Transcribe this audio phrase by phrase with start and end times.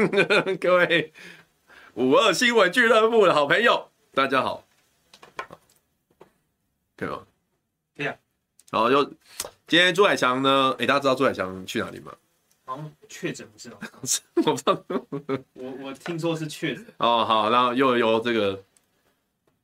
[0.60, 1.12] 各位
[1.94, 4.66] 五二新闻俱乐部的好朋友，大家好。
[6.96, 7.26] 可以吗？
[7.96, 8.16] 可以啊。
[8.70, 9.04] 然后就
[9.66, 10.74] 今天朱海强呢？
[10.78, 12.12] 哎，大家知道朱海强去哪里吗？
[12.64, 13.78] 好像确诊不是吗？
[14.36, 14.82] 我不知道。
[15.52, 16.86] 我我听说是确诊。
[16.98, 18.62] 哦，好，然后又有这个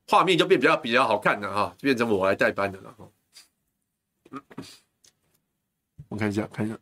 [0.07, 3.09] 画面就变比较比较好看的哈，就变成我来代班的了哈。
[6.09, 6.77] 我看一下，看一下，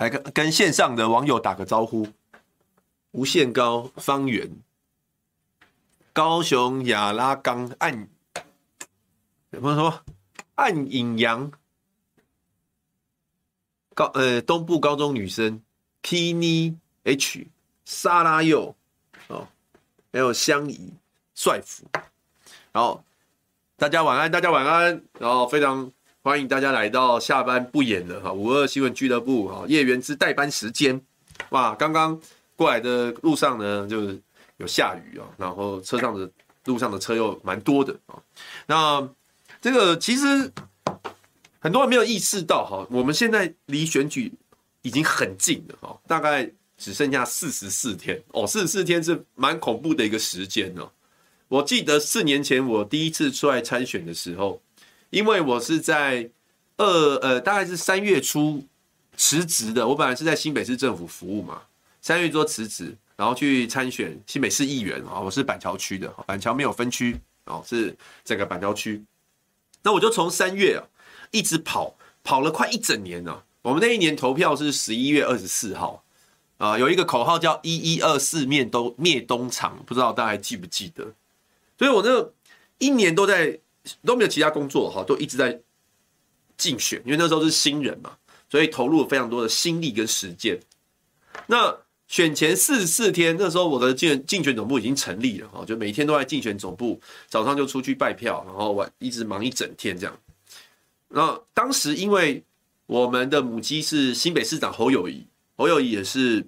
[0.00, 2.08] 来跟跟线上的网友打个招呼。
[3.10, 4.50] 无限高方圆，
[6.14, 8.08] 高雄亚拉冈暗，
[9.50, 10.02] 有朋友说
[10.54, 11.52] 暗影阳。
[13.94, 15.60] 高呃，东部高中女生
[16.02, 17.46] Kini H
[17.84, 18.74] 沙拉柚
[19.26, 19.46] 哦，
[20.12, 20.94] 还有香怡
[21.34, 21.84] 帅福，
[22.72, 23.04] 然后
[23.76, 31.00] 大家晚安，大家晚安，然后非常欢迎大家来到下班不演了哈，五二新闻俱乐部哈，叶元之代班时间，
[31.48, 32.20] 哇，刚刚
[32.56, 34.20] 过来的路上呢，就是
[34.58, 36.30] 有下雨啊，然后车上的
[36.66, 38.20] 路上的车又蛮多的啊，
[38.66, 39.08] 那
[39.60, 40.52] 这个其实。
[41.62, 44.32] 很多人没有意识到哈，我们现在离选举
[44.80, 50.90] 已经很近了哈，大概只剩下四十四天哦，四十四天是蛮恐怖的一个时间哦。
[51.48, 54.58] 我记得四年前我第一次出来参选的时候，
[55.10, 56.30] 因为我是在
[56.76, 58.64] 二呃大概是三月初
[59.16, 61.62] 辞职的，我本来是在新北市政府服务嘛，
[62.00, 67.94] 三月初辞职，然后去参选新北市议员啊，我是板桥区的，板桥没有分区哦，是
[68.24, 69.04] 整个板桥区，
[69.82, 70.82] 那我就从三月啊。
[71.32, 71.94] 一直跑，
[72.24, 73.44] 跑了快一整年了。
[73.62, 76.02] 我们那一年投票是十一月二十四号，
[76.58, 81.14] 啊，有一个口号叫“一一二四灭东灭东厂”，不知道大家还记不记得？
[81.78, 82.32] 所以我那
[82.78, 83.56] 一年都在
[84.04, 85.60] 都没有其他工作哈，都一直在
[86.56, 88.16] 竞选，因为那时候是新人嘛，
[88.50, 90.58] 所以投入了非常多的心力跟时间。
[91.46, 91.76] 那
[92.08, 100.18] 选前四十四天，那时候我的竞竞选总部已经成立了哈，就每天都在竞选总部，早上就出去拜票，然后晚一直忙一整天这样。
[101.08, 102.42] 那当时因为
[102.86, 105.24] 我们的母鸡是新北市长侯友谊，
[105.56, 106.44] 侯友谊也是，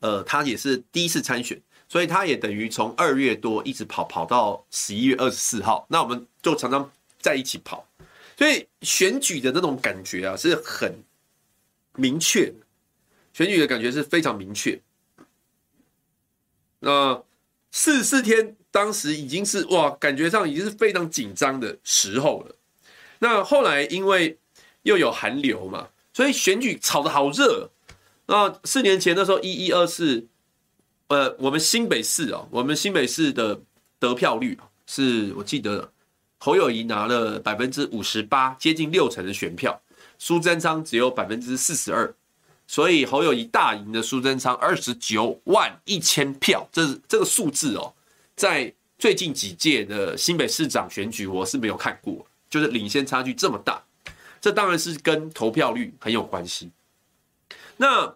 [0.00, 1.60] 呃，他也是第一次参选，
[1.92, 7.86] 所以他也等于从二月多一直跑跑到十一月二十四号，那我们就常常在一起跑，
[8.34, 10.98] 所以选举的那种感觉啊是很
[11.96, 12.50] 明确，
[13.34, 14.80] 选举的感觉是非常明确。
[16.80, 17.22] 那
[17.70, 22.56] 四十四天当时已经是哇，感觉上已经是非常紧张的时候了。
[23.18, 24.38] 那后来因为
[24.84, 27.68] 又有寒流嘛，所以选举炒得好热。
[28.24, 30.26] 那四年前那时候一一二四，
[31.12, 33.60] 呃，我们新北市啊，我们新北市的
[33.98, 35.92] 得票率是我记得
[36.38, 39.78] 侯友宜拿了百分之五十八，接近六成的选票，
[40.18, 42.14] 苏贞昌只有百分之四十二，
[42.66, 47.92] 所以侯友宜大赢的苏贞昌二十九万一千票，这这个数字哦，
[48.34, 52.26] 在最近几届的新北市长选举我是没有看过。
[52.48, 53.82] 就是领先差距这么大，
[54.40, 56.70] 这当然是跟投票率很有关系。
[57.78, 58.14] 那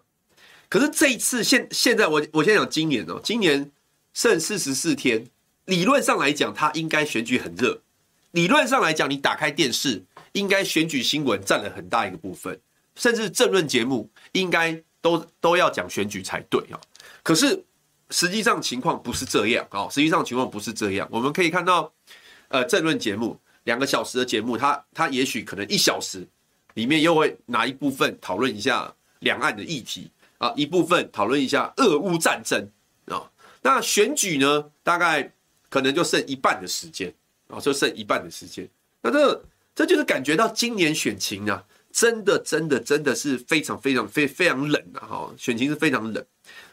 [0.69, 3.71] 可是这一次现现在我我先讲今年哦，今年
[4.13, 5.25] 剩四十四天，
[5.65, 7.81] 理论上来讲，它应该选举很热。
[8.31, 10.03] 理论上来讲，你打开电视，
[10.33, 12.59] 应该选举新闻占了很大一个部分，
[12.95, 16.79] 甚至政论节目应该都都要讲选举才对啊。
[17.23, 17.63] 可是
[18.09, 21.07] 实际上情况不是这样啊，实际上情况不是这样。
[21.11, 21.91] 我们可以看到，
[22.49, 23.39] 呃，政论节目。
[23.63, 26.25] 两个小时的节目，他他也许可能一小时
[26.75, 32.69] 里面又会拿一部分讨论一下两岸的议题啊，一部分讨论一下俄乌战争
[33.05, 33.29] 啊。
[33.61, 35.33] 那选举呢，大概
[35.69, 37.13] 可能就剩一半的时间
[37.47, 38.67] 啊，就剩一半的时间。
[39.01, 39.43] 那这
[39.75, 45.01] 这就是感觉到今年选情啊，真的真的真的是非常非常非非常冷啊！
[45.05, 46.25] 哈，选情是非常冷。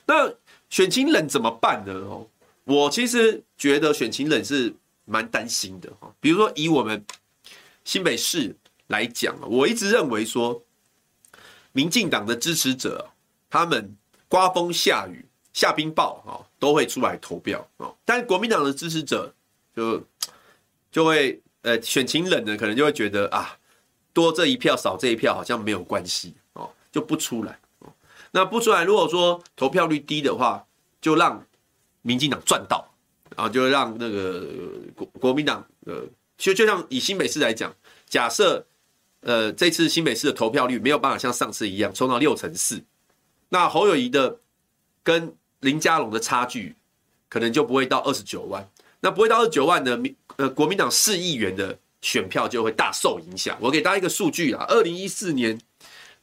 [0.06, 0.32] 那
[0.70, 1.92] 选情冷怎么办呢？
[1.92, 2.26] 哦，
[2.64, 4.74] 我其实觉得选情冷是。
[5.06, 7.04] 蛮担心的哈，比如说以我们
[7.84, 8.56] 新北市
[8.86, 10.64] 来讲啊，我一直认为说，
[11.72, 13.10] 民进党的支持者
[13.54, 13.96] 他们
[14.26, 19.32] 刮风下雨下冰雹哈，都会出来投票啊，但是国民党的支持者
[19.76, 20.02] 就
[20.90, 23.56] 就会呃选情冷的，可能就会觉得啊，
[24.12, 27.92] 多这一票少这一票好像没有关系哦，就不出来哦。
[28.32, 30.66] 那不出来，如果说投票率低的话，
[31.00, 31.40] 就让
[32.02, 32.84] 民进党赚到。
[33.36, 34.48] 然后就让那个
[34.96, 36.04] 国国民党，呃，
[36.36, 37.72] 就就像以新北市来讲，
[38.08, 38.66] 假设，
[39.20, 42.82] 呃，这次新北市的投票率没有办法像上次一样冲到六成四，
[43.54, 44.40] 那侯友宜的
[45.04, 46.74] 跟林佳龙的差距
[47.28, 48.68] 可能就不会到二十九万，
[48.98, 53.56] 那不会到二十九万的民，呃，国民党市议员的选票就会大受影响。
[53.60, 55.56] 我给大家一个数据啊，二零一四年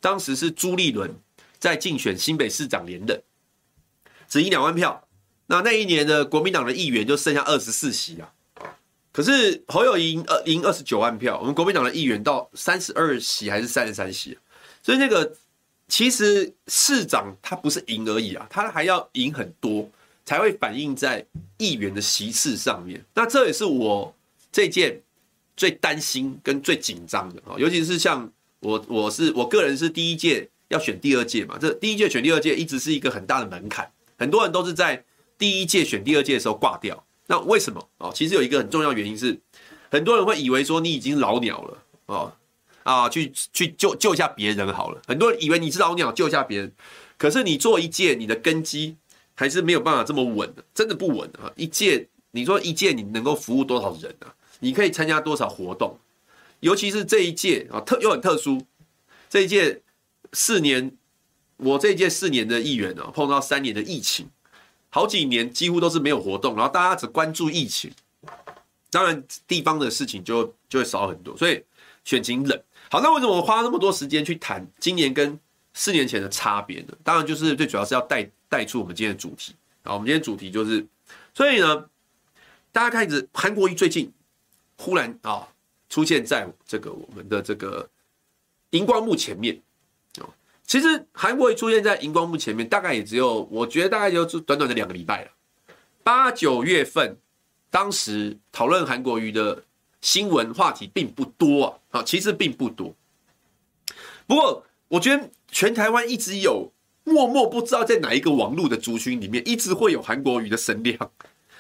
[0.02, 1.16] 当时是朱立伦
[1.58, 3.24] 在竞选新北市长连任，
[4.28, 5.08] 只赢两万票。
[5.48, 8.30] 那那一年的国民党的议员就剩下二十四席啊。
[9.14, 14.38] 可是侯友宜呃赢二十九万票，我们国民党的议员到三十二席还是三十三席，
[14.84, 15.34] 所以那个
[15.92, 19.86] 其实市长他不是赢而已啊，他还要赢很多
[20.24, 21.24] 才会反映在
[21.58, 23.04] 议员的席次上面。
[23.14, 24.16] 那这也是我
[24.54, 25.02] 这届
[25.58, 35.04] 最担心跟最紧张的啊，尤其是像我我是我个人是第一届要选第二届嘛，这第一届选第二届一直是一个很大的门槛，很多人都是在
[35.38, 37.06] 第一届选第二届的时候挂掉。
[37.28, 38.10] 那为什么哦？
[38.16, 39.38] 其实有一个很重要原因是，
[39.90, 42.34] 很多人会以为说你已经老鸟了哦
[42.84, 45.02] 啊，去去救救一下别人好了。
[45.08, 46.72] 很多人以为你是老鸟，救一下别人，
[47.18, 48.96] 可是你做一届，你的根基
[49.36, 51.52] 还是没有办法这么稳的，真的不稳啊！
[51.56, 54.34] 一届，你说一届你能够服务多少人啊？
[54.60, 55.98] 你可以参加多少活动？
[56.60, 58.64] 尤其是这一届啊，特又很特殊，
[59.30, 59.82] 这一届
[60.34, 60.96] 四年，
[61.58, 64.30] 我这一届四年的议员啊，碰到三年的疫情。
[64.94, 67.90] 好几年几乎都是没有活动，然后大家只关注疫情，
[68.90, 71.64] 当然地方的事情就就会少很多，所以
[72.04, 72.62] 选情冷。
[72.92, 75.40] 好，那为什么我花那么多时间去谈今年跟
[75.74, 76.94] 四年前的差别呢？
[77.06, 79.56] 当然就是最主要是要带带出我们今天的主题。
[79.86, 80.86] 好，我们今天主题就是，
[81.34, 81.86] 所以呢，
[82.74, 84.12] 大家开始韩国瑜最近
[84.76, 85.48] 忽然啊
[85.88, 87.90] 出现在这个我们的这个
[88.72, 89.62] 荧光幕前面。
[90.66, 95.32] 其实韩国瑜出现在荧光幕前面，大概也只有，我觉得大概就短短的两个礼拜了。
[96.04, 97.18] 八九月份，
[97.70, 99.64] 当时讨论韩国瑜的
[100.02, 102.94] 新闻话题并不多啊，啊，其实并不多。
[104.28, 106.72] 不过，我觉得全台湾一直有
[107.04, 111.12] 默默不知道在哪一个网络的族群里面，一直会有韩国瑜的声量。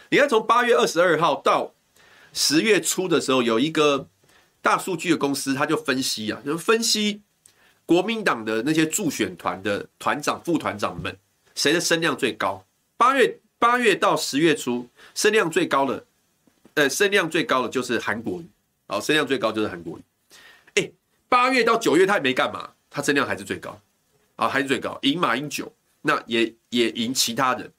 [0.10, 1.74] 你看，从八月二十二号到
[2.34, 4.08] 十月初的时候，有一个
[4.62, 7.22] 大数据的公司，他就分析啊，就分析。
[7.86, 11.18] 国民党的那些助选团的团长、副团长们，
[11.56, 12.64] 谁的声量最高？
[12.96, 16.06] 八月八月到十月初，声量最高的，
[16.76, 18.46] 呃，声量最高的就是韩国瑜，
[18.88, 20.02] 哦，声量最高就是韩国瑜。
[20.76, 20.92] 哎，
[21.30, 23.80] 八月到九月他也没干嘛，他声量还是最高，
[24.36, 25.72] 啊，还是最高，赢马英九，
[26.02, 27.72] 那也也赢其他人，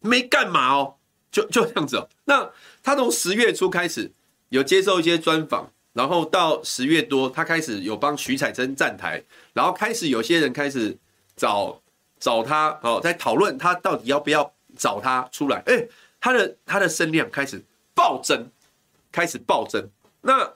[0.00, 0.96] 没干嘛哦，
[1.30, 2.08] 就 就这样子哦。
[2.24, 2.50] 那
[2.82, 4.10] 他从十月初开始
[4.48, 5.70] 有接受一些专访。
[5.92, 9.20] 然后到十月多，他开始有帮徐彩珍站台，
[9.52, 10.96] 然后开始有些人开始
[11.34, 11.82] 找
[12.20, 15.60] 找他哦，在讨论他到底要不要找他出来。
[15.66, 15.84] 哎，
[16.20, 17.60] 他的他的声量开始
[18.00, 18.50] 暴增，
[19.12, 19.90] 开始暴增。
[20.22, 20.54] 那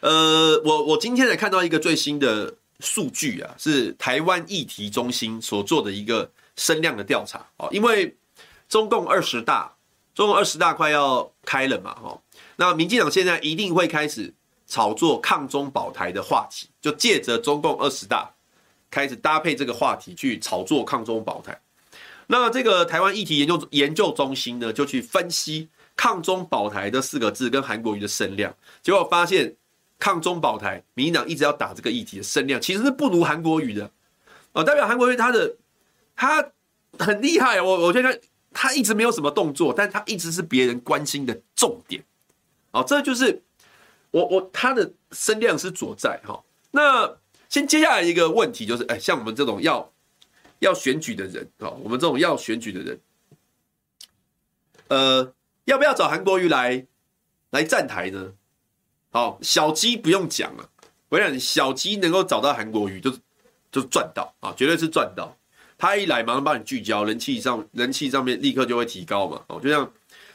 [0.00, 8.16] 呃，我我今天才看到一个最新的数据啊，是台湾议题中心所做的一个声量的调查哦，因为
[8.68, 9.72] 中共二十大，
[10.16, 12.20] 中共二十大快要开了嘛，哦。
[12.56, 14.34] 那民进党现在一定会开始
[14.66, 18.28] 炒作抗中保台的话题，就借着中共二十大
[18.90, 21.56] 开始搭配这个话题去炒作抗中保台。
[22.32, 29.54] 那这个台湾议题研究研究中心呢，就去分析“抗中保台”这四个字跟韩国瑜的声量，结果发现
[30.00, 33.90] “抗中保台”民进党一直要打这个议题的声量其实是不如韩国瑜的。
[34.54, 35.54] 哦，代表韩国瑜他的
[36.16, 36.42] 他
[36.98, 38.18] 很厉害，我我觉得
[38.50, 42.02] 他一直没有什么动作，但他一直是别人关心的重点。
[42.70, 43.42] 好，这就是
[44.10, 46.42] 我我他的声量是所在哈。
[46.70, 47.14] 那
[47.50, 49.91] 先接下来一个问题就是，哎，像我们这种要
[50.62, 53.00] 要选举的人啊，我们这种要选举的人，
[54.88, 55.34] 呃，
[55.66, 56.86] 要不要找韩国瑜来
[57.50, 58.32] 来站台呢？
[59.10, 60.70] 好，小鸡不用讲了，
[61.10, 63.12] 我想小鸡能够找到韩国瑜，就
[63.70, 65.36] 就赚到啊，绝对是赚到。
[65.76, 69.44] 他一来，马上帮你聚焦，人气上人气上面立刻就会提高嘛。
[69.48, 69.92] 哦，就像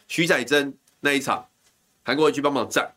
[0.07, 1.47] 徐彩珍那一场。
[2.03, 2.89] 韩国瑜去帮忙站，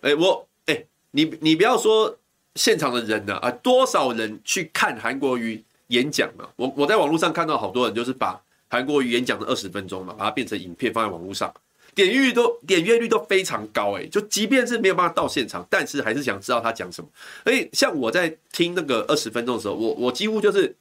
[0.00, 2.18] 哎，我哎，你你不要说
[2.56, 6.48] 现场的人呢啊，多少人去看韩国瑜演讲嘛？
[6.56, 11.52] 我我在网络上看到好多人就是把韩国瑜演讲的二十分钟嘛，把它变成影片放在网络上，
[11.94, 17.08] 点阅率都点阅率都非常高哎，就即便是没有办法到现场，但是还是想知道他讲什么。
[17.44, 20.74] 所以像我在听那个二十分钟的时候，我我几乎就是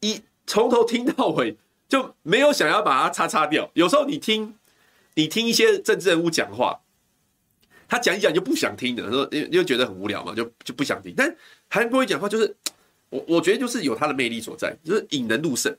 [0.00, 1.56] 一从头听到尾，
[1.88, 3.70] 就没有想要把它擦擦掉。
[3.74, 4.54] 有时候你听。
[5.14, 6.78] 你听一些政治人物讲话，
[7.88, 11.12] 他讲一讲就不想听的，说因为觉得很无聊嘛，就就不想听。
[11.16, 11.36] 但
[11.68, 12.54] 韩国瑜讲话就是，
[13.10, 15.74] 我我觉得就是有他的魅力所在，就是引人入胜。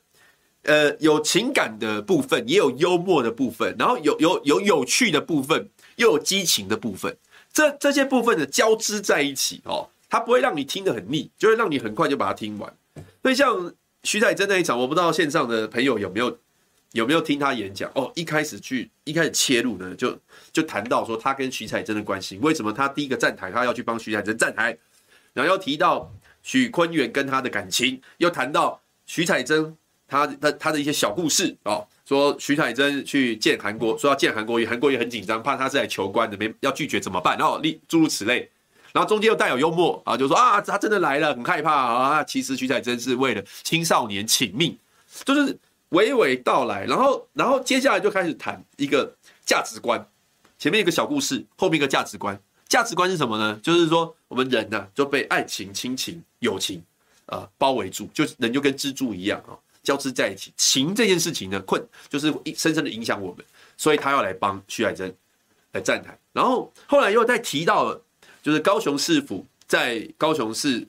[0.62, 7.16] 呃，有情感的部分，也有幽默的部分，然后有有有有趣的部分，又有激情的部分，
[7.50, 12.70] 这这些部分的交织在一起哦，它不会让你听得很腻，就会让你很快就把它听完。
[13.22, 13.72] 所以像
[14.02, 16.38] 徐彩珍那一场，我不知道线上的朋友有没有
[16.92, 17.90] 有没有听他演讲？
[17.94, 20.14] 哦，一开始去一开始切入呢，就
[20.52, 24.76] 就谈到说他跟徐彩珍的关系，为什么他第一个站台，他要去帮徐彩珍站台，
[25.32, 37.38] 然后又提到许坤元跟他的感情，又谈到徐彩珍他的他的一些小故事哦，说徐彩珍去见韩国，说要见韩国瑜，韩国瑜很紧张，怕他是来求官的，没要拒绝怎么办？
[37.38, 38.50] 然后例诸如此类，
[38.92, 44.78] 然后中间又带有幽默啊，就说啊，他真的来了，很害怕啊，其实徐彩珍是为了青少年请命，
[45.24, 45.58] 就是。
[45.90, 49.12] 娓娓道来，然后，然后接下来就开始谈一个
[49.44, 50.06] 价值观。
[50.56, 52.40] 前面一个小故事，后面一个价值观。
[52.70, 53.60] 价值观是什么呢？
[53.62, 56.82] 就是说，我们人呢、就被爱情、亲情、友情
[57.26, 60.54] 啊、包围住，就人就跟蜘蛛一样啊、交织在一起。
[60.56, 63.44] 情这件事情呢，困就是深深的影响我们，
[63.76, 65.14] 所以他要来帮徐海珍
[65.72, 66.18] 来站台。
[66.32, 68.00] 然后后来又再提到了，
[68.42, 70.88] 就是高雄市府在高雄市，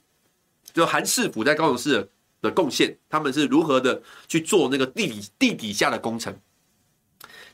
[0.74, 2.08] 就韩市府在高雄市的。
[2.42, 6.36] 的贡献，他们是如何的去做那个地底地底下的工程，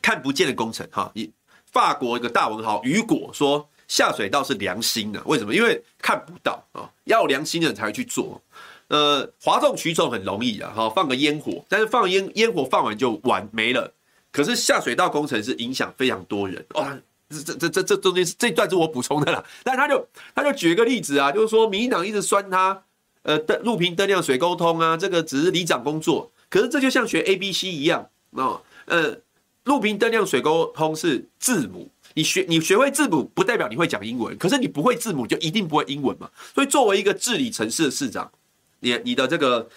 [0.02, 1.12] 看不见的工程哈。
[1.14, 1.30] 以
[1.66, 5.54] 法国一个大文豪雨果说，下水道是良心的，为什么？
[5.54, 8.42] 因为看不到啊，要良心的人才会去做。
[8.90, 13.94] 呃，哗众取宠很容易啊，哈，放个烟火，但是放烟烟火放完就完没了。
[14.32, 16.98] 可是下水道工程是影响非常多人哇，
[17.30, 19.44] 这这这这这中间这段是我补充的啦。
[19.64, 22.84] 但他就他就举一个例子啊，就是说民进党一直酸他。
[23.24, 26.32] 呃，灯路平灯亮水沟通啊，这个只是里长工作。
[26.50, 28.62] 可是这就像学 A B C 一样哦。
[28.86, 29.18] 呃，
[29.66, 36.28] 路平灯亮水沟通是字母，你学你学会字母不代表你会讲英文，可是你不会字母就一定不会英文嘛。
[36.56, 38.32] 所以作为一个治理城市的市长，
[38.80, 39.70] 你你的这个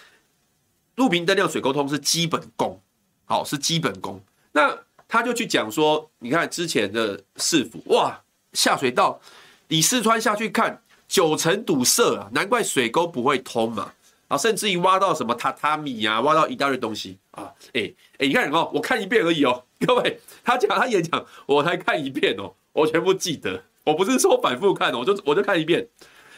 [0.95, 2.81] 路平灯亮水沟通是基本功，
[3.25, 4.19] 好，是基本功。
[4.53, 4.75] 那
[5.07, 8.19] 他就去讲说，你看之前的市府哇，
[8.53, 9.21] 下水道，
[9.67, 10.81] 李四川下去看。
[11.07, 13.91] 九成堵塞啊，难怪水沟不会通嘛！
[14.29, 17.51] 啊，甚至于挖到什么榻榻米啊，挖到一大堆东西啊！
[17.73, 25.87] 哎、欸、哎、你看哦，我看一遍而已哦， 各位，他讲他演讲，我才看一遍哦，我全部记得，我不是说反复看，我就我就看一遍。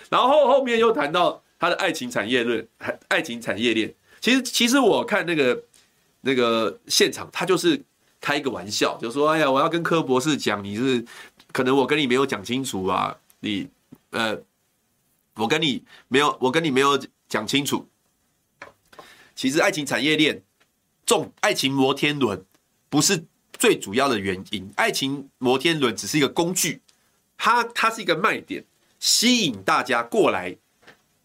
[0.10, 2.66] 然后后面又谈到他的爱情产业论，
[3.10, 3.94] 爱情产业链。
[4.22, 5.64] 其实其实我看那个
[6.22, 7.82] 那个现场，他就是
[8.22, 11.04] 开一个玩笑，就说：“哎呀，我要跟柯博士讲，你是
[11.52, 13.68] 可能我跟你没有讲清楚啊，你
[14.12, 14.40] 呃。”
[15.36, 16.96] 我跟你没有，我跟你没有
[17.28, 17.88] 讲清楚。
[19.34, 20.44] 其实爱情产业链，
[21.08, 22.46] 重爱情摩天轮
[22.88, 23.26] 不是
[23.64, 26.82] 最主要的原因，爱情摩天轮只是一个工具，
[27.38, 28.62] 它它是一个卖点，
[29.00, 30.54] 吸引大家过来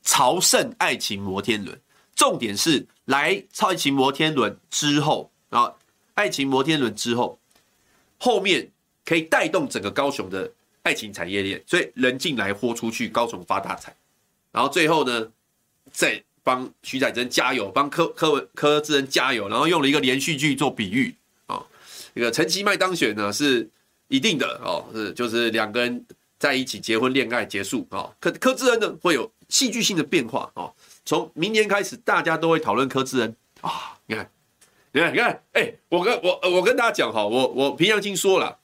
[0.04, 1.76] 朝圣爱情摩天轮。
[2.14, 5.74] 重点是来超爱情摩天轮之后啊，
[6.14, 7.40] 爱情摩天轮之后，
[8.20, 8.70] 后面
[9.04, 10.52] 可以带动整个高雄的。
[10.84, 13.92] 爱情产业链，所以人进来豁出去，高雄发大财。
[14.52, 15.28] 然后最后呢，
[15.90, 19.48] 再帮徐载珍加油，帮柯柯文柯志恩加油。
[19.48, 21.16] 然后用了一个连续剧做比喻
[22.18, 23.68] 啊，那个陈其迈当选呢是
[24.08, 26.04] 一定的哦，是就是两个人
[26.38, 28.10] 在一起结婚恋爱结束啊。
[28.18, 33.96] 柯柯志恩呢会有戏剧性的变化哦，从明年开始大家都会讨论柯志恩啊。
[34.06, 34.30] 你看，
[34.92, 38.58] 你看，你看，哎，我跟我我跟大家讲哈，我我平常听说了。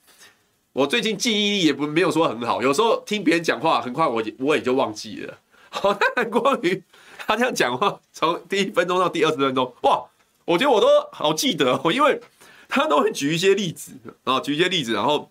[0.72, 5.38] 我最近记忆力也不没有说很好，有时候听别人讲话，很快我我也就忘记了。
[5.70, 6.82] 好，那韩国瑜
[7.16, 10.04] 他这样讲话，从第一分钟到第二十分钟，哇，
[10.44, 12.20] 我觉得我都好记得我，因为
[12.68, 13.92] 他都会举一些例子，
[14.22, 15.30] 然后举一些例子，然后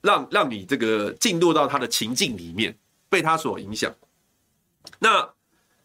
[0.00, 2.76] 让让你这个进入到他的情境里面，
[3.08, 3.94] 被他所影响。
[4.98, 5.34] 那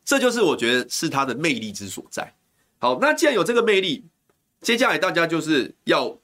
[0.06, 2.36] 这就是我觉得是他的魅力之所在。
[2.80, 4.06] 好，那既然有这个魅力，
[4.62, 6.18] 接下来大家就是要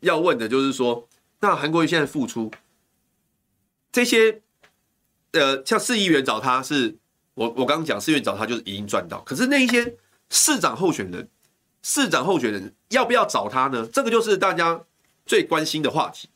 [0.00, 1.08] 要问的就是说。
[1.38, 2.50] 那韩国瑜现在付出，
[3.92, 4.40] 这些
[5.32, 6.96] 呃，像市议员找他是，
[7.34, 9.96] 我我刚刚讲市议员找他就是已经赚到，可是那一些
[10.30, 11.28] 市长候选人，
[11.82, 13.88] 市长候选人要不要找他呢？
[13.92, 14.84] 这个就是大家
[15.24, 16.28] 最关心的话题。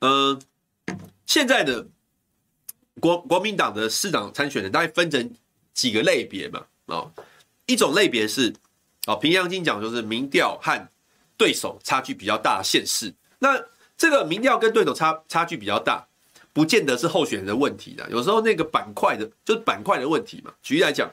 [0.00, 0.38] 呃，
[1.26, 1.86] 现在的
[3.00, 5.34] 国国民党的市长参选人大概分成
[5.74, 6.66] 几个类别嘛？
[6.86, 7.10] 哦，
[7.66, 8.54] 一种类别是。
[9.06, 10.88] 哦，平阳金讲就是民调和
[11.38, 13.14] 对手差距比较大的县市。
[13.38, 13.58] 那
[13.96, 16.06] 这个民调跟对手差差距比较大，
[16.52, 18.06] 不见得是候选人的问题的。
[18.10, 20.52] 有时候那个板块的，就是板块的问题嘛。
[20.62, 21.10] 举例来讲，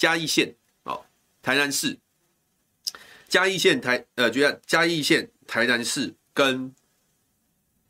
[0.00, 0.54] 嘉义县
[0.84, 1.04] 哦，
[1.42, 1.98] 台南市，
[3.28, 6.74] 嘉义县台呃，举例嘉义县台南市跟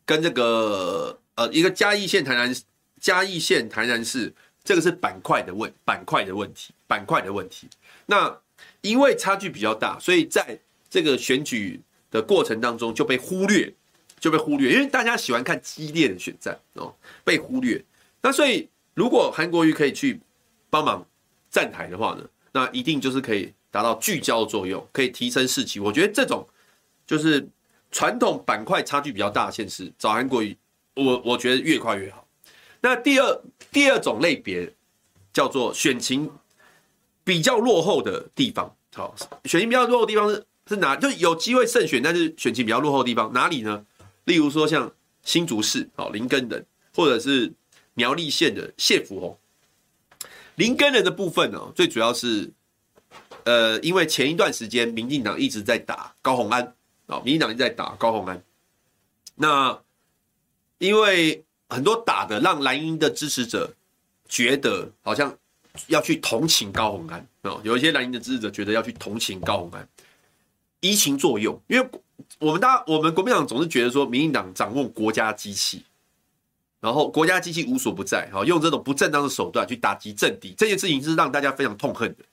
[0.05, 2.53] 跟这个呃一个嘉义县台南
[2.99, 7.69] 嘉义县台南市，这个是板块的问板块的问题，板块的问题。
[8.07, 8.41] 那
[8.81, 10.59] 因为差距比较大，所以在
[10.91, 13.73] 这个选举的过程当中就被忽略，
[14.19, 14.73] 就被忽略。
[14.73, 17.85] 因为大家喜欢看激烈的选战哦，被忽略。
[18.21, 20.21] 那所以如果韩国瑜可以去
[20.69, 21.07] 帮忙
[21.51, 25.81] 站台的话呢，那一定就是可以达到聚焦的作用，可以提升士气。
[25.81, 26.47] 我觉得这种
[27.07, 27.47] 就是
[27.91, 30.57] 传统板块差距比较大的县市，找韩国语，
[30.95, 32.27] 我我觉得越快越好。
[32.81, 34.73] 那第二第二种类别
[35.33, 36.31] 叫做选情
[37.25, 39.15] 比较落后的地方，好，
[39.45, 40.95] 选情比较落后的地方是是哪？
[40.97, 43.85] 就有机会胜选，但是选情比较落后的地方哪里呢？
[44.25, 44.93] 例如说像
[45.25, 46.65] 新竹市，好，林根仁，
[46.95, 47.53] 或者是
[47.95, 49.37] 苗栗县的谢福弘。
[50.61, 52.53] 林根仁的部分呢，最主要是，
[53.45, 56.63] 呃，因为前一段时间民进党一直在打高虹安，
[57.07, 58.43] 啊，民进党一直在打高虹安，
[59.35, 59.81] 那
[60.79, 61.43] 因为。
[61.73, 63.73] 很多打的让蓝营的支持者
[64.29, 65.33] 觉得好像
[65.87, 69.89] 要去同情高虹安哦，有一些蓝营的支持者觉得要去同情高虹安，
[70.81, 71.57] 移情作用。
[71.69, 71.89] 因为
[72.41, 75.85] 我们大家，我们国民党总是觉得说，民进党掌握国家机器，
[76.81, 82.25] 然后国家机器无所不在，哈，用这种不正当的手段去打击政敌，这件事情是让大家非常痛恨的。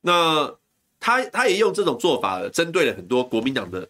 [0.00, 0.54] 那
[0.98, 3.86] 他他也用这种做法针对了很多国民党的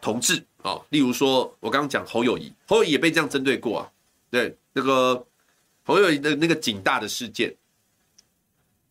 [0.00, 3.90] 同志啊，例如说我刚刚讲侯友宜，侯友宜也被这样针对过啊。
[4.30, 5.26] 对那个
[5.84, 7.54] 侯友宜的那个警大的事件，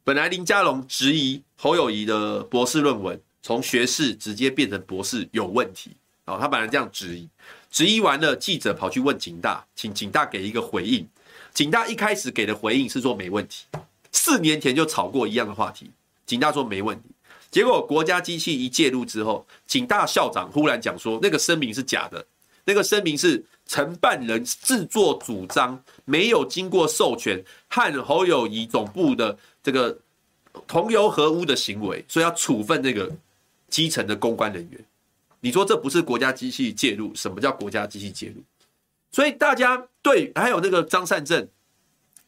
[0.03, 5.91] 本来林佳龙质疑侯友宜的博士论文从学士直接变成博士有问题，
[6.25, 7.29] 哦，他本来这样质疑，
[7.75, 11.05] 质疑完了，记者跑去问警大，请警大给一个回应。
[11.53, 13.65] 警大一开始给的回应是说没问题，
[14.13, 15.91] 四年前就吵过一样的话题，
[16.25, 17.09] 警大说没问题，
[17.51, 22.25] 结果国家机器一介入之后，警大校长忽然讲说那个声明是假的，
[22.63, 23.43] 那个声明是。
[23.67, 29.97] 承办人自作主张，没有经过授权，和侯友谊总部的这个
[30.67, 33.11] 同流合污的行为，所以要处分那个
[33.67, 34.79] 基层的公关人员。
[35.45, 37.13] 你说这不是国家机器介入？
[37.13, 38.41] 什么叫国家机器介入？
[39.11, 41.47] 所以大家对还有那个张善政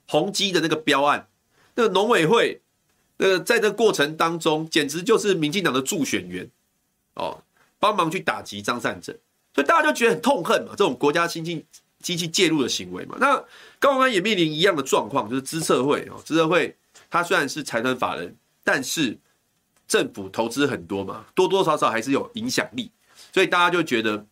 [0.07, 1.27] 宏基的那个标案，
[1.73, 2.61] 那个农委会，
[3.17, 6.47] 那个在这过程当中，简直就是民进党的助选员
[7.15, 7.41] 哦，
[7.79, 9.17] 帮忙去打击张善政。
[9.55, 11.65] 所以大家就觉得很痛恨嘛，这种国家机器
[11.99, 13.17] 机器介入的行为嘛。
[13.19, 13.43] 那
[13.79, 16.77] 高虹安也面临一样的状况，就是资策会哦，资策会
[17.09, 19.17] 它虽然是财团法人，但是
[19.87, 22.91] 政府投资很多嘛，多多少少还是有影响力。
[23.37, 24.25] 所以大家就觉得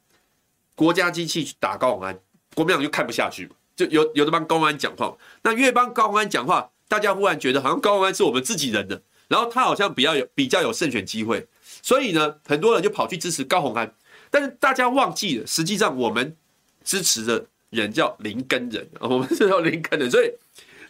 [0.74, 2.20] 国家机器去打高虹安，
[2.56, 5.16] 国民党就看不下去嘛，就有有的帮高虹安讲话。
[5.44, 11.48] 那越帮高虹安讲话，大家忽然觉得好像高虹安是我们自己人的，然后他好像比较有比较有胜选机会，
[11.84, 13.94] 所以呢，很多人就跑去支持高虹安。
[14.32, 16.36] 但是大家忘记了，实际上我们
[16.84, 20.34] 支持的人叫林根人，我们是叫林根人，所以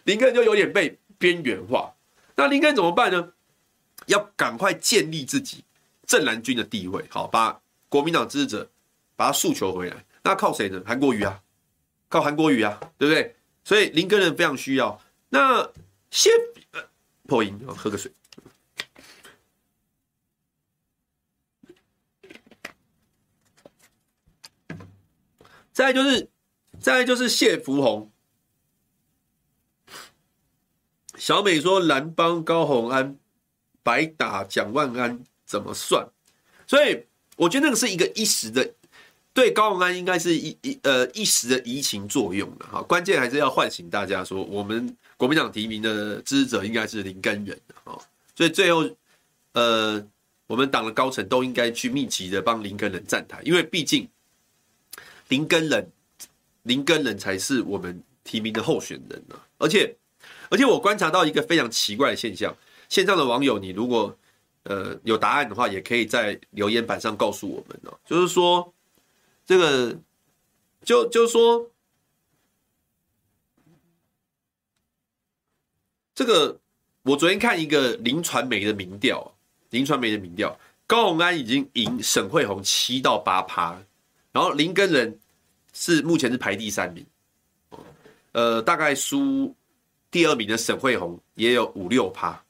[0.04, 1.92] 林根就有点被边缘化。
[2.34, 3.34] 那林根怎么办呢？
[4.06, 5.62] 要赶快建立自己
[6.06, 8.70] 正蓝军的地位，好，把国民党支持者
[9.14, 10.04] 把他诉求回来。
[10.22, 10.82] 那靠谁呢？
[10.84, 11.42] 韩国瑜啊，
[12.08, 13.36] 靠韩国瑜啊，对不对？
[13.64, 15.00] 所以林根人非常需要。
[15.28, 15.70] 那
[16.10, 16.30] 谢
[17.26, 18.12] 破音，喝个水。
[25.72, 26.30] 再就是，
[26.80, 28.10] 再就是谢福弘。
[31.18, 33.18] 小美说蓝帮高虹安
[33.82, 36.08] 白打蒋万安怎么算？
[36.66, 38.68] 所以我觉得那个是一个一时的，
[39.32, 42.82] 对高虹安应该是一一呃一时的移情作用的哈。
[42.82, 47.96] 关键还是要唤醒大家说，我们国民党提名的支持者应该是林根仁啊。
[48.34, 48.88] 所以最后
[49.52, 50.04] 呃，
[50.48, 54.08] 我们党的高层都应该去密集的帮林根仁站台，因为毕竟。
[55.28, 55.90] 林根仁，
[56.62, 59.34] 林根仁才是我们提名的候选人呢。
[59.58, 59.92] 而且，
[60.48, 62.54] 而且我观察到一个非常奇怪的现象，
[62.88, 64.16] 线上的网友，你如果
[64.68, 67.98] 呃有答案的话，也可以在留言板上告诉我们哦。
[68.04, 68.74] 就是说，
[69.46, 69.96] 这个
[70.84, 71.70] 就就是说，
[76.14, 76.58] 这个
[77.02, 79.34] 我昨天看一个林传媒的民调，
[79.70, 83.80] 林传媒的民调，高虹安已经赢沈慧红七到八趴。
[84.32, 85.18] 然后林根仁
[85.72, 87.06] 是目前是排第三名，
[88.32, 89.54] 呃，大概输
[90.10, 92.44] 第二名的沈慧红也有五六趴，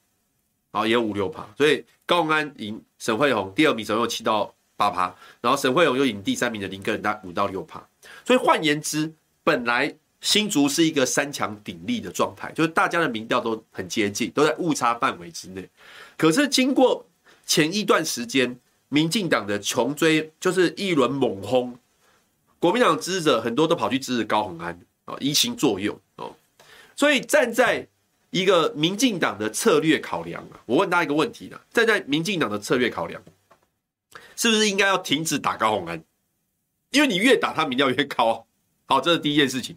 [0.77, 7.83] 好，也有五六趴，所以高虹安赢沈慧虹，第二名沈慧虹七到八趴，然后沈慧虹又赢第三名的林耕仁大五到六趴，
[8.25, 9.13] 所以换言之，
[9.43, 15.69] 本来新竹是一个三强鼎立的状态，就是大家的民调都很接近，都在误差范围之内，
[16.19, 17.07] 可是经过
[17.45, 18.59] 前一段时间。
[18.89, 21.77] 民进党的穷追就是一轮猛轰，
[22.61, 26.33] 国民党支持者很多都跑去支持高虹安啊，移情作用哦。
[26.95, 27.85] 所以站在
[28.31, 33.23] 一个民进党的策略考量啊，我问大家一个问题呢：站在民进党的策略考量，
[34.35, 36.05] 是不是应该要停止打高虹安？
[36.91, 38.43] 因为你越打他民调越高啊。
[38.87, 39.77] 好，这是第一件事情。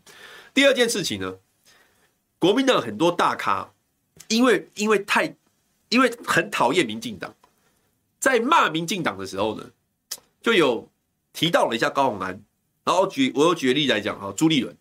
[0.54, 1.36] 第二件事情呢，
[2.38, 3.72] 国民党很多大咖，
[4.28, 5.36] 因为因为太
[5.90, 7.34] 因为很讨厌民进党，
[8.20, 9.72] 在骂民进党的时候呢，
[10.42, 10.88] 就有
[11.34, 12.40] 提到了一下高虹安，
[12.84, 14.76] 然后举我又举个例来讲啊，朱立伦，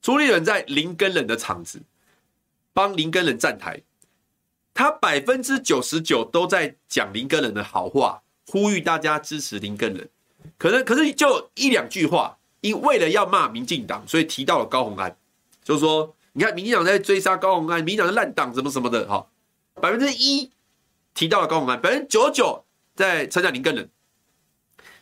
[0.00, 1.80] 朱立伦在林根仁的场子
[2.74, 3.80] 帮林根仁站台，
[4.74, 10.06] 他百分之九十九都在讲林根仁的好话，呼吁大家支持林根仁，
[10.58, 15.16] 可能可是就一两句话，因为了要骂民进党，所以提到了高虹安，
[15.62, 16.14] 就是说。
[16.36, 19.24] 你看，民进党在追杀高虹安，民进党是烂党，什么什么的，哈，
[19.74, 20.50] 百分之一
[21.14, 22.64] 提到了高虹安，百分之九十九
[22.96, 23.88] 在称赞林根仁。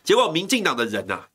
[0.03, 1.25] 结果民进党的人呐、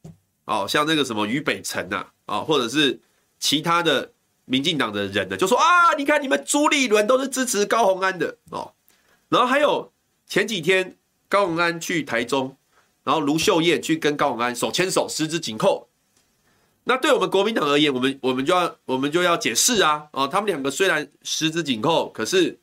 [0.44, 3.00] 啊，哦，像那个什么于北辰呐，啊，或者是
[3.40, 4.12] 其他的
[4.48, 8.72] 民进党的人呢，就说啊，你看你们朱立伦都是支持高虹安的哦。
[9.28, 9.92] 然后还有
[10.26, 10.96] 前几天
[11.28, 12.56] 高虹安去台中，
[13.04, 15.88] 然后卢秀燕去跟高虹安手牵手，十指紧扣。
[16.84, 22.58] 那对我们国民党而言，我们我们就要我们就要解释啊，哦，他们两个虽然十指紧扣，可是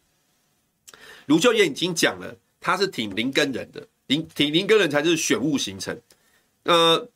[1.28, 6.02] 卢秀燕已经讲了，他是挺林根人的，林挺林根人才是选务形成，
[6.63, 7.08] 呃，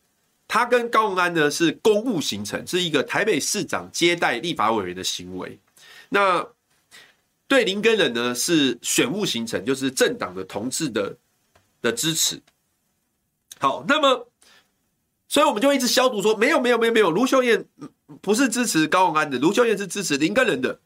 [0.50, 5.58] 他跟高虹安呢是公务行程，是一个台北市长接待立法委员的行为，
[6.10, 6.46] 那
[7.48, 11.16] 对林根仁呢是选务行程，就是政党的同志的
[11.82, 12.42] 的支持，
[13.60, 14.26] 好，那么。
[15.32, 17.64] 所以我们就一直消毒说没有没有没有没有，卢秀燕
[18.20, 20.80] 不是支持高虹安的，卢秀燕是支持林根仁的，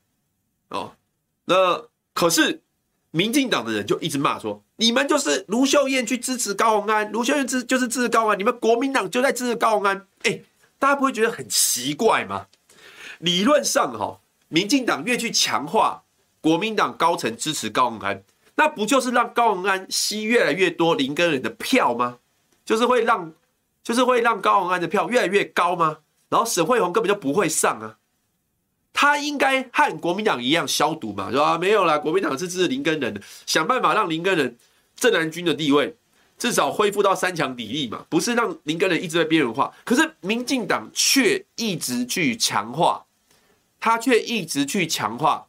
[0.68, 0.94] 哦，
[1.46, 1.82] 那
[2.14, 2.62] 可是
[3.14, 10.42] 民进党的人就一直骂说，你们就是卢秀燕去支持高虹安，卢秀燕支就是支持高虹安，你们国民党就在支持高虹安，哎，
[10.80, 12.48] 大家不会觉得很奇怪吗？
[13.20, 16.04] 理论上哈，民进党越去强化
[16.42, 18.24] 国民党高层支持高虹安，
[18.56, 22.18] 那不就是让高虹安吸越来越多林根仁的票吗？
[22.66, 23.32] 就是会让。
[23.84, 25.98] 就是会让高虹安的票越来越高吗？
[26.30, 27.98] 然后沈慧虹根本就不会上啊，
[28.94, 31.58] 他应该和国民党一样消毒嘛，是吧？
[31.58, 34.56] 没有啦，国民党是支持林根仁的，想办法让林根仁
[34.96, 35.96] 正南军的地位
[36.38, 39.74] 至少恢复到三强比例嘛，不是让林根仁一直在边缘化。
[39.84, 43.04] 可是民进党却一直去强化，
[43.80, 45.48] 他却一直去强化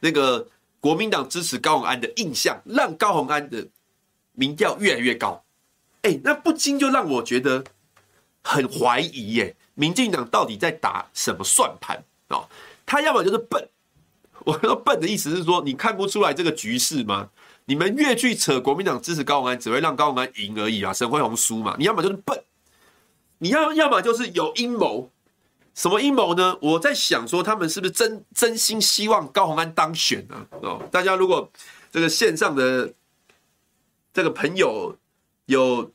[0.00, 0.48] 那个
[0.80, 3.66] 国民党支持高宏安的印象，让高宏安的
[4.32, 5.44] 民调越来越高。
[6.02, 7.64] 哎、那不禁就让我觉得
[8.42, 12.48] 很怀疑耶，民进党到底在打什么算盘哦？
[12.86, 13.68] 他要么就是笨，
[14.46, 17.30] 我说笨的意思是说，你看不出来这个局势吗？
[17.64, 21.74] 你们越去扯国民党支持高虹安，只会让高虹安赢而已啊，沈慧虹输嘛。
[21.78, 22.44] 你要么就是笨，
[23.38, 25.10] 你要要么就是有阴谋。
[25.74, 26.56] 什么阴谋呢？
[26.60, 30.46] 我在想说，他们是不是真真心希望高虹安当选呢？
[30.62, 31.50] 哦，大家如果
[31.90, 32.92] 这个线上的
[34.12, 34.96] 这个朋友
[35.46, 35.90] 有。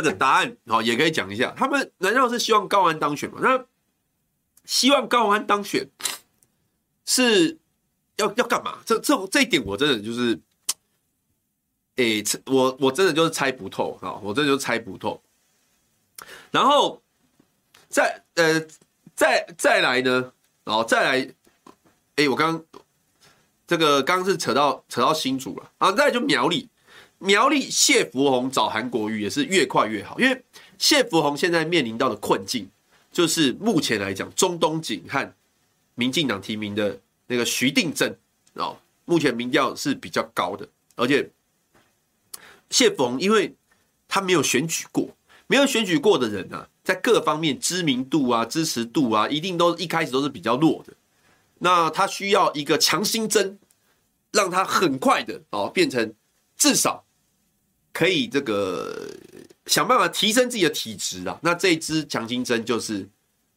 [0.00, 1.52] 这个答案哦，也可以讲一下。
[1.56, 3.38] 他们难道是希望高安当选吗？
[3.42, 3.64] 那
[4.64, 5.88] 希望高安当选
[7.04, 7.58] 是
[8.16, 8.78] 要要干嘛？
[8.84, 10.38] 这这这一点我真的就是，
[11.96, 14.20] 哎，我我真的就是猜不透啊！
[14.22, 15.20] 我真的就猜不透。
[16.50, 17.02] 然后
[17.88, 18.60] 再呃
[19.14, 20.32] 再再来呢，
[20.64, 21.34] 然后再来，
[22.16, 22.62] 哎，我刚
[23.66, 26.68] 这个刚刚是扯到扯到新主了啊，再来就苗栗。
[27.18, 30.44] 苗栗谢福弘找韩国瑜也是越快越好，因为
[30.78, 32.68] 谢福弘现在面临到的困境，
[33.10, 35.34] 就是目前来讲，中东锦和
[35.96, 38.14] 民进党提名的那个徐定正
[38.54, 41.28] 哦，目前民调是比较高的，而且
[42.70, 43.52] 谢福弘因为
[44.06, 45.08] 他没有选举过，
[45.48, 50.92] 没有选举过的人啊，在各方面知名度啊、支持度啊，一定都一开始都是比较弱的，
[51.58, 53.58] 那他需要一个强心针，
[54.30, 56.14] 让他很快的哦变成
[56.56, 57.04] 至少。
[57.98, 59.10] 可以这个
[59.66, 63.04] 想办法提升自己的体质啊，那这一支强心针就是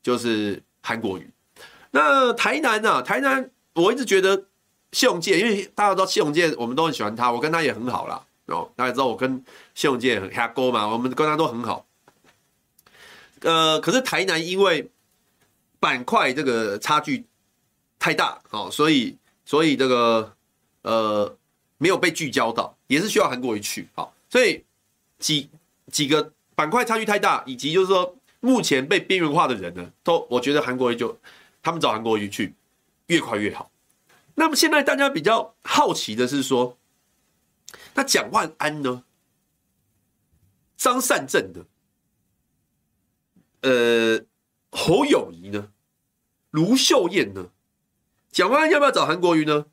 [0.02, 1.30] 就是韩国瑜。
[1.92, 4.46] 那台南啊，台南我一直觉得
[4.94, 8.26] 谢龙介，因为大家都知道谢龙介，我们都很喜欢他，我跟他也很好啦。
[8.48, 11.86] 哦，大家知道我跟谢龙介很下钩嘛，我们跟他都很好。
[13.42, 14.90] 呃，可是台南因为
[15.80, 17.24] 板块这个差距
[18.00, 20.36] 太大哦，所以所以这个
[20.82, 21.38] 呃
[21.78, 24.12] 没有被聚焦到，也是需要韩国瑜去好。
[24.32, 24.66] 所以
[25.20, 25.50] 几
[25.92, 31.20] 几个板块差距太大，以及就是说目前被边缘化的人呢，都我觉得韩国瑜就
[31.62, 32.56] 他们找韩国瑜去
[33.08, 33.70] 越快越好。
[34.36, 36.78] 那么现在大家比较好奇的是说，
[37.94, 39.04] 那蒋万安呢？
[40.78, 41.66] 张善政呢？
[43.64, 44.26] 呃，
[44.72, 45.74] 侯友谊呢？
[46.52, 47.52] 卢秀燕呢？
[48.32, 49.66] 蒋万安要不要找韩国瑜呢？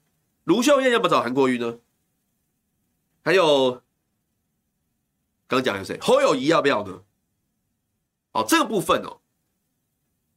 [0.42, 1.79] 卢秀燕要不要找韩国瑜呢？
[3.23, 3.81] 还有。
[5.48, 5.98] 刚讲有谁？
[6.00, 7.02] 侯友宜要不要呢？
[8.32, 9.18] 哦，这个部分哦，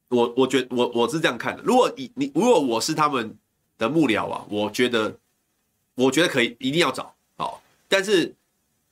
[0.08, 1.62] 我我觉得我我是这样看的。
[1.62, 3.36] 如果你你如果我是他们
[3.76, 5.18] 的幕僚啊，我觉得
[5.94, 8.34] 我觉得可以，一定要找好，但是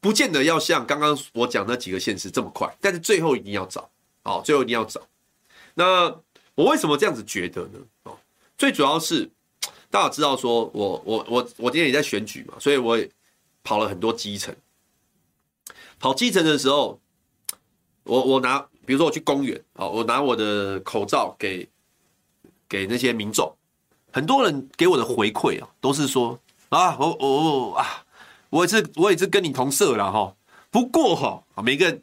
[0.01, 3.91] 不见得要像刚刚我讲那几个县市这么快，但是最后一定要找
[4.23, 5.01] 好，最后一定要找。
[5.75, 6.15] 那
[6.55, 7.79] 我为什么这样子觉得呢？
[8.03, 8.19] 哦，
[8.59, 9.31] 最主要是
[9.91, 13.11] 大家知道说我我我我今天也在选举嘛，所以我也
[13.65, 14.55] 跑了很多基层。
[16.01, 16.99] 跑基层的时候，
[18.03, 18.67] 我我拿。
[18.87, 21.69] 比如说我去公园，哦，我拿我的口罩给
[22.69, 23.55] 给那些民众，
[24.11, 26.37] 很多人给我的回馈啊，都是说
[26.71, 28.05] 啊，我我我啊，
[28.49, 30.35] 我也是我也是跟你同色了哈。
[30.73, 32.03] 不过哈，每个人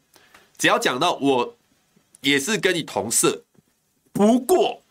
[0.58, 1.58] 只要讲到我
[2.22, 3.44] 也是跟你同色，
[4.14, 4.82] 不过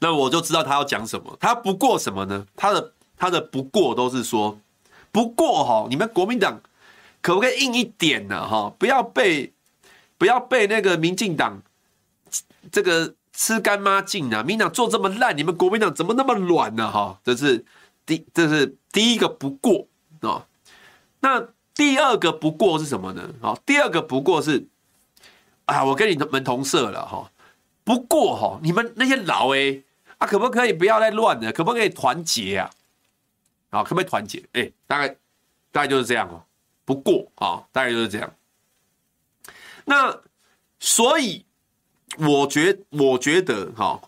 [0.00, 1.38] 那我就知道他要讲什么。
[1.40, 2.46] 他不过什么呢？
[2.54, 4.58] 他的他的不过都是说，
[5.10, 6.60] 不过哈，你们国民党
[7.24, 8.46] 可不可以硬一点呢？
[8.46, 9.50] 哈，不要被。
[10.16, 11.60] 不要被那个民进党
[12.70, 14.44] 这个吃干抹净啊！
[14.44, 16.90] 民党做这么烂，你们国民党怎么那么软呢？
[16.90, 17.62] 哈，这是
[18.06, 19.86] 第这是第一个不过
[20.20, 20.46] 啊。
[21.18, 23.28] 那第二个不过是什么呢？
[23.42, 24.66] 啊，第二个不过是
[25.64, 27.30] 啊，我跟你们同色了哈。
[27.82, 29.82] 不过哈，你们那些老哎
[30.18, 31.52] 啊，可不可以不要再乱了？
[31.52, 32.70] 可不可以团结啊？
[33.70, 34.42] 啊，可不可以团结？
[34.52, 35.08] 哎，大概
[35.72, 36.40] 大概就是这样哦。
[36.84, 38.36] 不过啊，大概就是这样。
[39.86, 40.22] 那
[40.78, 41.44] 所以，
[42.18, 44.00] 我觉我觉得哈，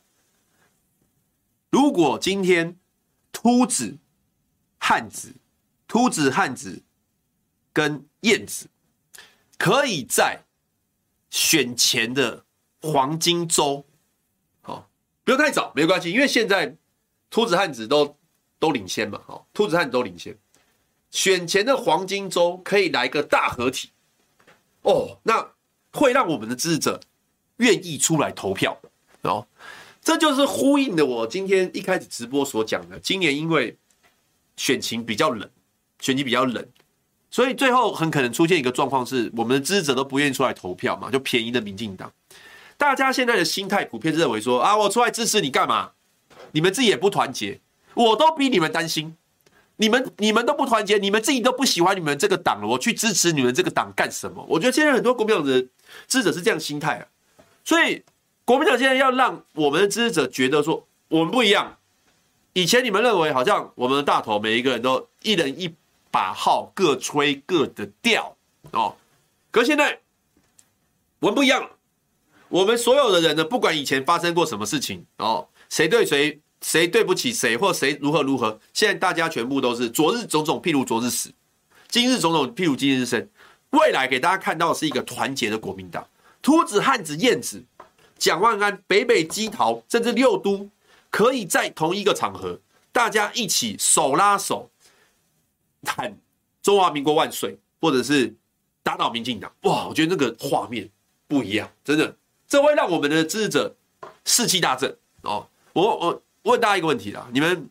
[1.71, 2.77] 如果今天
[3.33, 3.97] 秃子、
[4.79, 5.35] 汉子、
[5.87, 6.83] 秃子、汉子
[7.73, 8.69] 跟燕子
[9.59, 10.43] 可以在
[11.31, 12.45] 选前的
[12.81, 13.85] 黄金周，
[14.63, 14.89] 好，
[15.25, 16.77] 不用太早，没关系，因为现在
[17.29, 18.17] 秃子、汉子都
[18.59, 20.37] 都领先嘛，好，秃子、汉子都领先，
[21.17, 23.89] 选前的黄金周可以来个大合体，
[24.83, 25.53] 哦，那。
[25.93, 27.01] 会让我们的支持者
[27.57, 28.79] 愿意出来投票
[29.23, 29.47] 哦，
[30.03, 32.99] 这就是呼应的我今天一开始直播所讲的。
[33.01, 33.75] 今年因为
[34.59, 35.49] 选情比较冷，
[35.99, 36.63] 选情比较冷，
[37.31, 42.13] 所以最后很可能出现一个状况是，我们的支持者都不愿意出来投票嘛，就便宜的民进党。
[42.77, 45.93] 大家现在的心态普遍认为说啊，我出来支持你干嘛？
[46.53, 47.59] 你们自己也不团结，
[47.95, 49.17] 我都比你们担心。
[49.79, 54.43] 你们你们都不团结，你们自己都不喜欢你们这个党了，我去支持你们这个党干什么？
[54.49, 55.61] 我觉得现在很多国民党的
[56.09, 57.07] 支持者是这样心态啊，
[57.63, 58.03] 所以
[58.47, 61.77] 国民党现在要让我们的支持者觉得说我们不一样。
[62.55, 65.75] 以前你们认为好像我们的大头每一个人都一人一
[66.11, 68.35] 把号，各吹各的调
[68.71, 68.97] 哦，
[69.51, 70.01] 可现在
[71.19, 71.69] 我们不一样，
[72.49, 76.41] 我们所有的人呢，不管以前发生过什么事情哦，谁对谁。
[76.63, 78.59] 谁对不起谁，或谁如何如何？
[78.73, 81.31] 现在大家全部都是昨日种种，譬如昨日死；
[81.89, 83.29] 今日种种，譬如今日生。
[83.71, 86.07] 未来给大家看到的是一个团结的国民党，
[86.41, 87.63] 秃子、汉子、燕子、
[88.17, 90.71] 蒋万安、北北基桃，甚至六都，
[91.11, 92.59] 可以在同一个场合，
[92.91, 94.71] 大家一起手拉手
[95.85, 96.17] 喊
[96.63, 98.35] “中华民国万岁”，或者是
[98.83, 99.53] 打倒民进党。
[99.63, 100.89] 哇，我觉得那个画面
[101.29, 102.17] 不一样，真的，
[102.49, 103.77] 这会让我们的支持者
[104.25, 105.47] 士气大振哦。
[105.75, 106.23] 我我。
[106.53, 107.69] 问大家一个问题啦，你们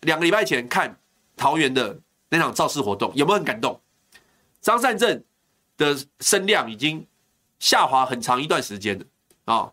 [0.00, 0.98] 两个礼拜前看
[1.36, 3.80] 桃园的那场造势活动，有没有很感动？
[4.60, 5.22] 张善政
[5.76, 7.06] 的声量已经
[7.58, 9.04] 下滑很长一段时间了
[9.44, 9.72] 啊！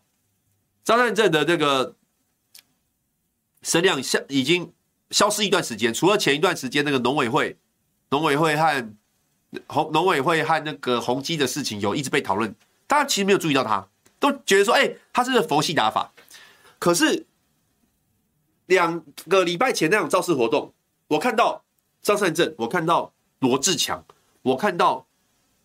[0.84, 1.94] 张善政的这个
[3.62, 4.72] 声量消已经
[5.10, 7.56] 消失一段时间，除了前一段时间那个农委会、
[8.10, 8.94] 农委会和
[9.66, 12.54] 红农委会和那个宏基的事情有一直被讨论，
[12.86, 13.88] 大家其实没有注意到他，
[14.20, 16.12] 都觉得说，哎、他是佛系打法？
[16.78, 17.26] 可是。
[18.66, 20.72] 两个礼拜前那种造势活动，
[21.08, 21.62] 我看到
[22.00, 24.04] 张善政，我看到罗志强，
[24.42, 25.04] 我看到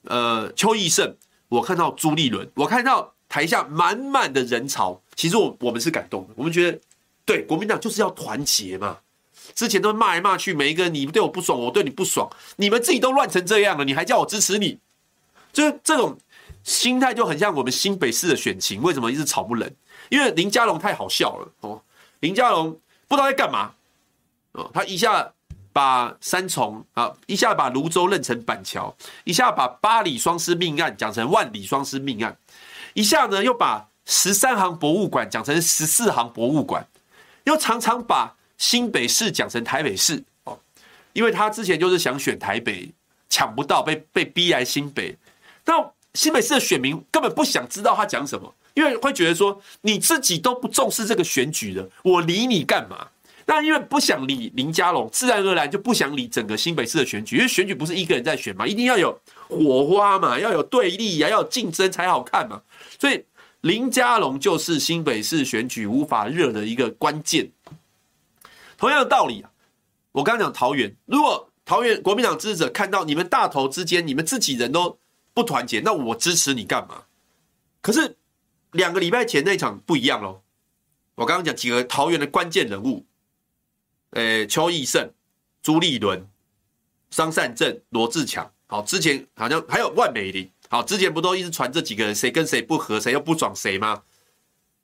[0.03, 1.15] 呃邱奕胜，
[1.47, 4.99] 我看到朱立伦，我看到台下满满的人潮。
[5.15, 6.79] 其实我我们是感动的，我们觉得
[7.23, 8.97] 对国民党就是要团结嘛。
[9.55, 14.79] 之前都骂来骂去，每一个人你对我不爽，我对你不爽，你们自己都乱成这样了，你还叫我支持你？
[15.53, 16.17] 就是这种
[16.63, 19.71] 心态就很像我们新北市的选情，为什么一直吵不冷？
[20.09, 21.81] 因为林佳龙太好笑了哦，
[22.19, 22.77] 林佳龙。
[23.07, 23.71] 不知道在干嘛，
[24.51, 25.31] 哦，他一下
[25.71, 28.93] 把三重啊，一下把泸州认成板桥，
[29.23, 32.37] 一下把八里双尸命案讲成万里双尸命案，
[32.93, 36.85] 一下呢又把十三行博物馆讲成十四行博物馆，
[37.45, 40.59] 又常常把新北市讲成台北市哦，
[41.13, 42.91] 因为他之前就是想选台北，
[43.29, 45.15] 抢不到，被被逼来新北，
[45.65, 45.73] 那
[46.13, 48.53] 新北市的选民根本不想知道他讲什么。
[48.77, 53.07] 因为会觉得说你自己都不重视这个选举的，我理你干嘛？
[53.47, 57.37] 那因为不想理林佳龙，自然而然就不想理整个新北市的选举。
[57.37, 62.61] 因为选举不是一个人在选嘛，一定要有火花嘛，要有对立呀，要有竞争才好看嘛。
[62.99, 63.25] 所以
[63.61, 67.49] 林佳龙就是新北市选举无法热的一个关键。
[68.77, 69.49] 同样的道理啊，
[70.11, 74.99] 我刚刚讲桃园，如果桃园国民党支持者看到你们大头之间，你们自己人都
[75.33, 77.05] 不团结，那我支持你干嘛？
[77.81, 78.17] 可是
[78.71, 80.41] 两个礼拜前那场不一样喽。
[81.15, 83.05] 我刚刚讲几个桃园的关键人物，
[84.11, 85.11] 呃，邱毅胜、
[85.63, 86.27] 朱立伦、
[87.09, 88.51] 张善政、罗志强。
[88.67, 90.49] 好，之前好像还有万美玲。
[90.69, 94.03] 好，之前不都一直传这几个人谁跟谁不合，谁又不爽谁吗？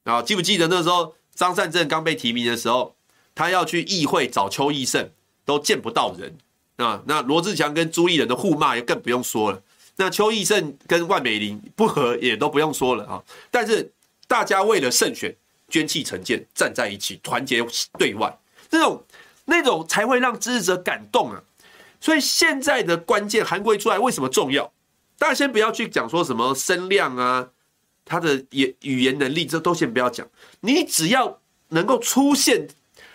[0.04, 2.96] 然后记不记得那时候张善政刚被提名的时候，
[3.36, 5.12] 他要去议会找邱毅胜，
[5.46, 6.38] 都见不到人
[6.78, 7.04] 啊。
[7.06, 9.62] 那罗志强跟朱立伦的互骂就更不用说了。
[9.96, 13.24] 那邱毅胜跟万美玲不和也都不用说了啊。
[13.52, 13.92] 但是
[14.28, 15.36] 大家为了胜选，
[15.70, 17.66] 捐弃成见，站在一起，团结
[17.98, 18.36] 对外，
[18.70, 19.04] 这种
[19.46, 21.42] 那种才会让支持者感动啊。
[22.00, 24.72] 所以现在的关键，韩国瑜出来为什么重要？
[25.18, 27.48] 大家先不要去讲说什么声量啊，
[28.04, 30.28] 他的言语言能力，这都先不要讲。
[30.62, 32.68] 你只要能够出现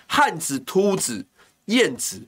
[0.06, 1.26] 汉子、秃子、
[1.66, 2.22] 燕子，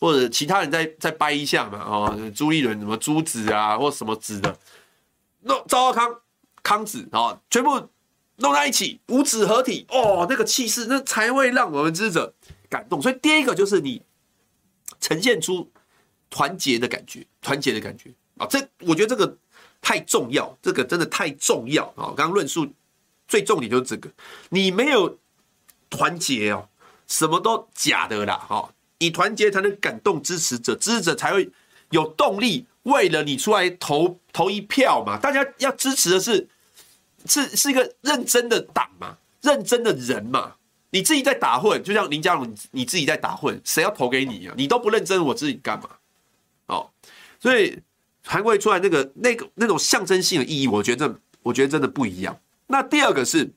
[0.00, 4.58] 或者其他人再再掰一下嘛，哦，朱立伦什么朱子啊，或什么子的，
[5.42, 6.20] 那赵少康
[6.62, 7.88] 康子啊，全部
[8.36, 12.34] 弄在一起，五子合体，哦，那个气势，那才会让我们支持者
[12.68, 13.00] 感动。
[13.00, 14.02] 所以第一个就是你
[14.98, 15.70] 呈现出
[16.30, 18.10] 团结的感觉，团结的感觉。
[18.38, 19.36] 啊，这我觉得这个
[19.82, 22.08] 太重要，这个真的太重要啊！
[22.16, 22.66] 刚刚论述
[23.28, 24.08] 最重点就是这个，
[24.48, 25.18] 你没有
[25.90, 26.66] 团结哦，
[27.06, 28.38] 什么都假的啦！
[28.38, 31.50] 哈，你团结才能感动支持者，支持者才会
[31.90, 35.18] 有动力为了你出来投投一票嘛。
[35.18, 36.48] 大家要支持的是
[37.26, 40.54] 是是一个认真的党嘛，认真的人嘛。
[40.90, 44.54] 你自己在打混，就像林佳龙，你自己在打混，谁要投给你啊？
[44.56, 45.88] 你都不认真，我自己干嘛？
[46.66, 46.88] 哦，
[47.40, 47.76] 所以。
[48.22, 52.38] 韩国出来那个那个那种象征性的意义，我觉得我觉得真的不一样。
[52.66, 53.50] 那第二个是，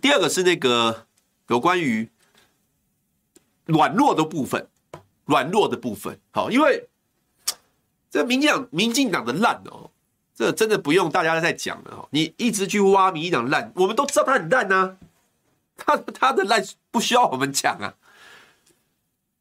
[0.00, 1.06] 第二个是那个
[1.48, 2.08] 有关于
[3.66, 4.66] 软弱的部分，
[5.24, 6.18] 软弱的部分。
[6.30, 6.88] 好，因为
[8.10, 9.90] 这民进党民进党的烂哦，
[10.34, 12.08] 这真的不用大家再讲了哦。
[12.10, 14.96] 你一直去挖民进党烂，我们都知道他很烂呐，
[15.76, 17.94] 他他的烂不需要我们讲啊。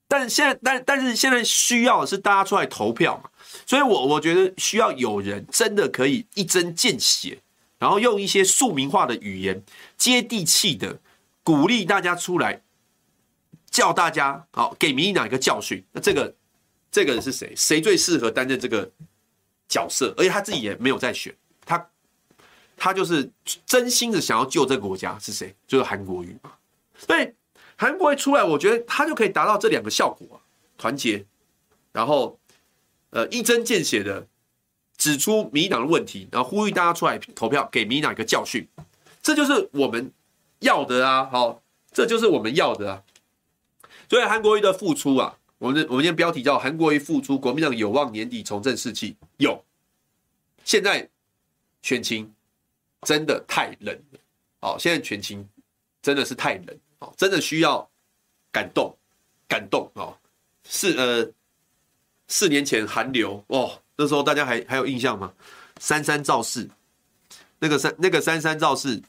[0.08, 3.30] 但是现在，但但是现在需要的是大家出来投票嘛。
[3.66, 7.40] 所以，我我觉得需要有人真的可以一针见血，
[7.80, 9.62] 然后用一些庶民化的语言，
[9.98, 11.00] 接地气的
[11.44, 12.62] 鼓励大家出来，
[13.72, 15.84] 叫大家好，给民进党一个教训。
[15.92, 16.36] 那这个
[16.92, 17.52] 这个人是谁？
[17.56, 18.88] 谁最适合担任这个
[19.68, 20.14] 角色？
[20.18, 21.90] 而且他自己也没有在选，他
[22.78, 23.32] 他就是
[23.66, 25.56] 真心的想要救这个国家，是谁？
[25.66, 26.52] 就是韩国瑜嘛。
[26.96, 27.34] 所以
[27.76, 30.40] 韩国瑜出来，我觉得他就可以达到这两个效果：
[30.78, 31.26] 团结，
[31.92, 32.38] 然后。
[33.14, 34.26] 呃，一针见血的
[34.96, 38.66] 指出民进党的问题，然后呼吁大家出来投票，给民进党一个教训，
[39.22, 40.10] 这就是我们
[40.60, 41.26] 要的啊！
[41.26, 43.04] 好，这就是我们要的啊！
[44.12, 49.16] 所以韩国瑜的复出啊，我们我们今天标题叫“韩国瑜复出，国民党有望年底重振士气”。
[49.40, 49.64] 有，
[50.66, 51.10] 现在
[51.82, 52.30] 选情
[53.04, 54.20] 真的太冷了，
[54.60, 55.48] 哦，现在选情
[56.02, 57.90] 真的是太冷，哦，真的需要
[58.52, 58.94] 感动，
[59.48, 60.12] 感动啊！
[60.66, 61.32] 四呃。
[62.28, 65.32] 四年前韩流哦，那时候大家还还有印象吗？
[65.80, 66.70] 三三造势，
[67.60, 69.02] 那个三那个三三造势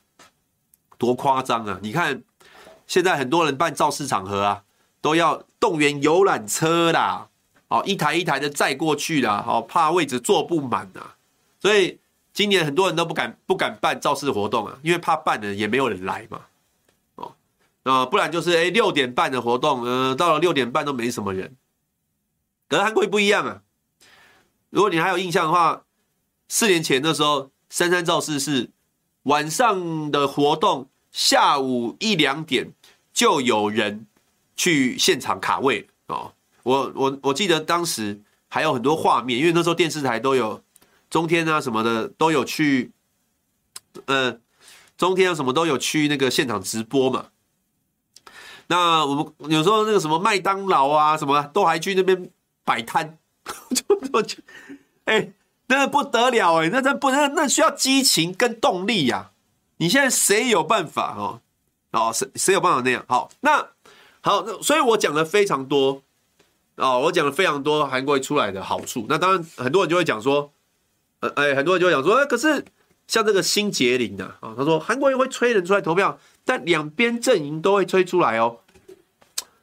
[0.97, 1.81] 多夸张啊！
[1.83, 2.23] 你看
[2.87, 4.65] 现在很多人办造势场合啊，
[5.03, 7.29] 都要动员游览车啦，
[7.69, 11.17] 哦，一台一台的载过去啦，哦，怕位置坐不满啊。
[11.61, 11.99] 所以
[12.33, 16.41] 今年很多人都不敢不敢办造势活动啊，因为怕办了也没有人来嘛。
[17.17, 17.35] 哦，
[17.83, 21.55] 那不然就是哎六点半的活动，呃，到了六点半都没什么人。
[22.69, 23.61] 可是韩国不一样啊！
[24.71, 25.83] 如果你还有印象的话，
[26.49, 28.71] 四年前的时候，三三造势是
[29.25, 32.73] 晚上的活动，下午一两点
[33.13, 34.07] 就有人
[34.63, 36.33] 去现场卡位哦。
[36.63, 40.63] 我我我记得当时还有很多画面，因为那时候电视台都有
[41.11, 42.93] 中天啊什么的都有去，
[44.07, 44.39] 呃，
[44.97, 47.27] 中天啊什么都有去那个现场直播嘛。
[48.69, 52.31] 那我们有时候那个什么麦当劳啊什么都还去那边。
[52.65, 53.19] 摆摊，
[53.75, 54.37] 就就
[55.05, 55.33] 哎，
[55.67, 59.31] 那不得了哎，那那不那那需要激情跟动力呀、啊！
[59.79, 61.41] 你现在谁有办法哦？
[61.91, 63.05] 哦，谁谁有办法那样？
[63.09, 63.67] 好，那
[64.23, 66.03] 好，那所以我讲了非常多
[66.77, 69.05] 哦，我讲了非常多韩国瑜出来的好处。
[69.09, 70.51] 那当然，很多人就会讲说，
[71.21, 72.65] 呃，哎，很多人就会讲说，哎，可是
[73.07, 78.59] 像这个新杰林呐，啊，他说韩国瑜会催人出来投票，但两边阵营都会催出来哦。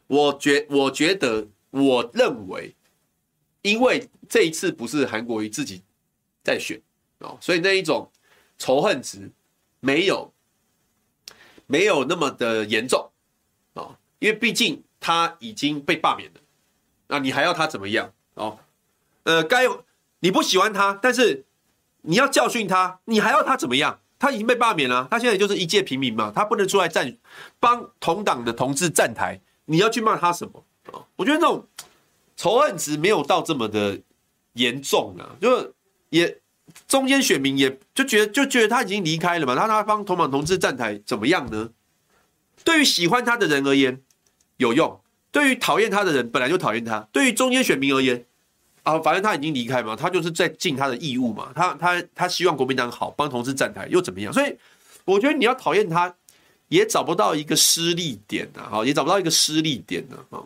[0.07, 2.75] 我觉我觉得，我认为。
[3.61, 5.81] 因为这一次不是韩国瑜自己
[6.41, 6.81] 在选
[7.19, 8.09] 哦，所以那一种
[8.57, 9.29] 仇恨值
[9.81, 10.31] 没有
[11.67, 13.11] 没有那么的严重，
[14.19, 16.39] 因为毕竟他已经被罢免了，
[17.07, 18.59] 那你还要他怎么样哦？
[19.23, 19.65] 呃，该
[20.19, 21.45] 你不喜欢他，但是
[22.01, 23.99] 你要教训他，你还要他怎么样？
[24.17, 27.17] 他已经被罢免了，他现在就是一介平民嘛，他不能出来站
[27.59, 30.65] 帮同党的同志站台，你要去骂他什么？
[30.91, 31.65] 哦，我觉得那种
[32.35, 33.97] 仇恨值没有到这么的
[34.53, 35.73] 严重啊，就
[36.09, 36.37] 也
[36.85, 41.69] 中间选民也就觉得就觉得他已经离开了嘛，他他帮同党同志站台怎么样呢？
[42.65, 44.01] 对于喜欢他的人而言
[44.59, 44.97] 有用，
[45.31, 48.23] 对于讨厌他的人本来就讨厌他，对于中间选民而言。
[48.83, 51.51] 啊，反正他已经离开嘛，他就是在尽他的义务嘛。
[51.53, 54.31] 他他他希望国民党好，帮同志站台又怎么样？
[54.31, 54.55] 所以
[55.05, 56.15] 我觉得你要讨厌他，
[56.69, 60.41] 也找不到一个失力点啊，好，也找不到一个失力点呢，啊。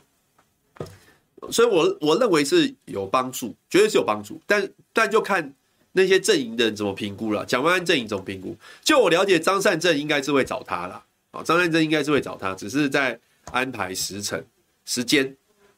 [1.51, 4.41] 所以我我认为是有帮助，绝对是有帮助。
[4.47, 5.53] 但但就看
[5.91, 7.45] 那些阵营的人怎么评估了。
[7.45, 8.57] 蒋万安阵营怎么评估？
[8.81, 11.03] 就我了解，张善政应该是会找他了。
[11.31, 13.17] 啊，张善政应该是会找他，只是在
[13.51, 14.45] 安排时辰
[14.85, 15.35] 时间。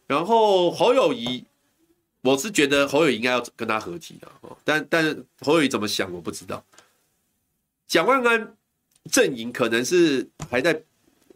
[0.08, 1.46] 然后侯友谊。
[2.22, 6.66] 我是觉得侯友谊应该要跟他合体的哦，但但侯友谊怎么想我不知道。
[7.86, 8.56] 蒋万安
[9.12, 10.74] 阵营可能是还在，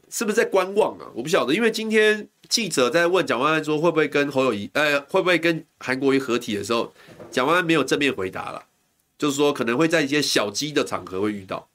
[0.09, 1.05] 是不是在观望啊？
[1.13, 6.91] 我不晓得，因为今天记者在问蒋万安说会不会跟侯友谊，呃，会不会跟韩国瑜合体的时候，
[7.29, 8.65] 蒋万安没有正面回答了，
[9.15, 11.69] 就是说可能会在一些小鸡的场合会遇到，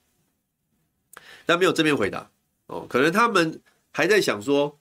[1.47, 2.29] 但没有正面回答
[2.67, 3.61] 哦，可能他们
[3.95, 4.77] 还在想说。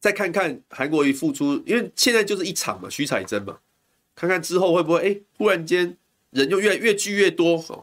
[0.00, 3.58] 再看看韩国瑜复出，因为现在就是一场嘛，徐彩珍嘛，
[4.14, 5.96] 看看之后会不会哎、忽然间
[6.28, 7.82] 人又越越聚越多哈，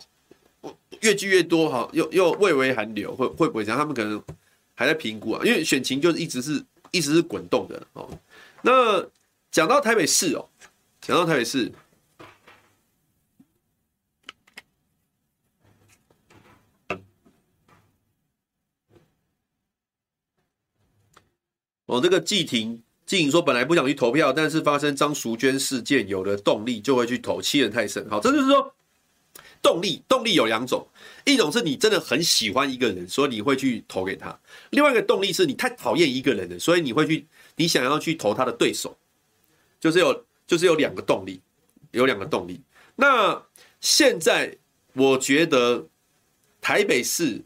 [0.99, 3.79] 越聚越多哈，又又蔚为寒流，会会不会这样？
[3.79, 4.23] 他们可能
[4.75, 8.07] 还在评估啊，因为选情就是一直是一直是滚动的哦。
[8.61, 9.03] 那
[9.49, 10.47] 讲到台北市哦，
[11.01, 11.71] 讲到台北市。
[21.91, 28.09] 哦，这个季婷季婷说，本来不想去投票，但是发生张淑娟事件，有了动力就会去投，欺人太甚。
[28.09, 28.73] 好，这就是说
[29.61, 30.87] 动力，动力有两种，
[31.25, 34.29] 一种是你真的很喜欢一个人，所以你会去投给他；
[34.69, 37.27] 另外一个动力是你太讨厌一个人了，所以你会去，
[37.57, 38.97] 你想要去投他的对手，
[39.77, 41.41] 就是有，就是有两个动力，
[41.91, 42.61] 有两个动力。
[42.95, 43.43] 那
[43.81, 44.57] 现在
[44.93, 45.85] 我觉得
[46.61, 47.43] 台北市。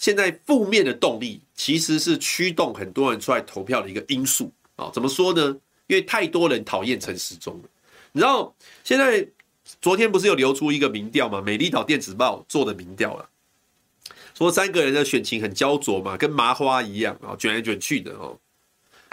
[0.00, 4.88] 现在负面的动力其实是驱动很多人出来投票的一个因素啊？
[4.94, 5.42] 怎么说呢？
[5.88, 7.68] 因为太多人讨厌陈时中了。
[8.12, 8.54] 你知道，
[8.84, 9.26] 现在
[9.80, 11.42] 昨天不是有流出一个民调吗？
[11.44, 13.28] 美丽岛电子报做的民调了，
[14.34, 18.38] 说三个人的选情很焦灼嘛，跟麻花一样啊，卷来卷去的哦。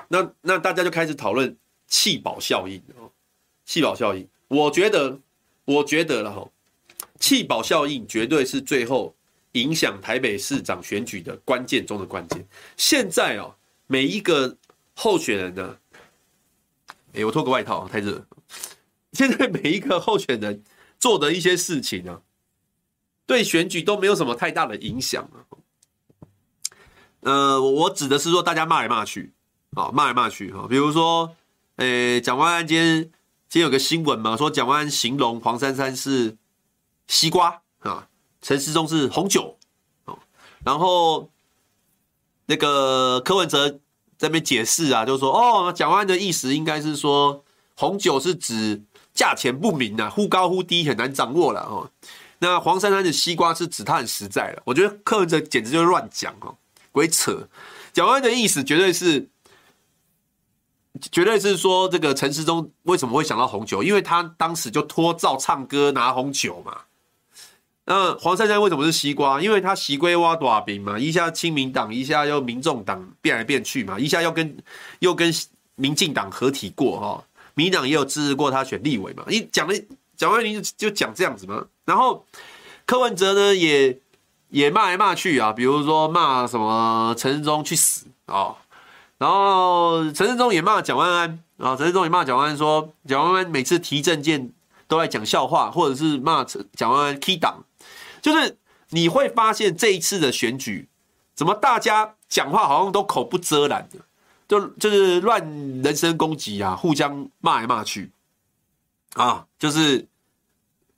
[0.07, 3.09] 那那大家就开始讨论弃保效应哦，
[3.65, 5.19] 弃保效应，我觉得，
[5.65, 6.47] 我觉得了哈，
[7.19, 9.14] 弃保效应绝对是最后。
[9.55, 12.45] 影响台北市长选举的关键中的关键。
[12.77, 13.55] 现在哦，
[13.87, 14.57] 每一个
[14.93, 15.77] 候选人呢，
[17.13, 18.25] 哎，我脱个外套，太热。
[19.13, 20.61] 现在每一个候选人
[20.99, 22.21] 做的一些事情呢，
[23.25, 25.39] 对选举都没有什么太大的影响啊。
[27.21, 29.33] 呃，我指的是说，大家骂来骂去
[29.71, 30.67] 啊，骂来骂去哈。
[30.69, 31.33] 比如说，
[31.77, 33.03] 诶，蒋万安今天
[33.47, 36.35] 今天有个新闻嘛，说蒋万安形容黄珊珊是
[37.07, 38.09] 西瓜啊。
[38.45, 39.57] 陈时中是红酒，
[40.05, 40.19] 哦
[40.63, 41.31] 然后
[42.45, 43.67] 那个柯文哲
[44.19, 47.43] 在那边解释啊，就是说哦，蒋万的意思应该是说
[47.75, 48.83] 红酒是指
[49.15, 51.89] 价钱不明啊，忽高忽低很难掌握了哦。
[52.37, 56.55] 那黄珊珊的西瓜是指他很实在了，我觉得柯文哲简直就是乱讲哦，
[56.91, 57.47] 鬼扯。
[57.93, 59.27] 蒋万的意思绝对是，
[61.11, 66.81] 绝对是说这个陈时中为什么会想到红酒，因为他当时就脱罩唱歌拿红酒嘛。
[67.87, 69.39] 那黄珊珊为什么是西瓜？
[69.39, 74.57] 因为他西瓜挖大饼嘛，一下亲民党，一下又民众党变来变去嘛，一下又跟
[74.99, 75.31] 又跟
[75.75, 77.23] 民进党合体过哈，
[77.53, 79.23] 民党也有支持过他选立委嘛。
[79.27, 79.85] 你讲的
[80.17, 81.63] 蒋万林就讲这样子嘛。
[81.85, 82.25] 然后
[82.87, 83.95] 柯文哲呢也
[84.49, 88.55] 也骂来骂去啊，比如说骂什么陈时中去死啊，
[89.19, 94.49] 然后陈时中也骂蒋万安啊，陈时中也骂蒋万安说蒋万安每次提政见
[94.87, 96.43] 都在讲笑话，或者是骂
[96.75, 97.63] 蒋万安 key 党。
[98.25, 98.57] 就是
[98.89, 100.87] 你会发现这一次的选举，
[101.35, 103.99] 怎么大家讲话好像都口不遮拦的，
[104.47, 105.39] 就就是乱
[105.83, 108.09] 人身攻击啊，互相骂来骂去，
[109.13, 110.07] 啊，就是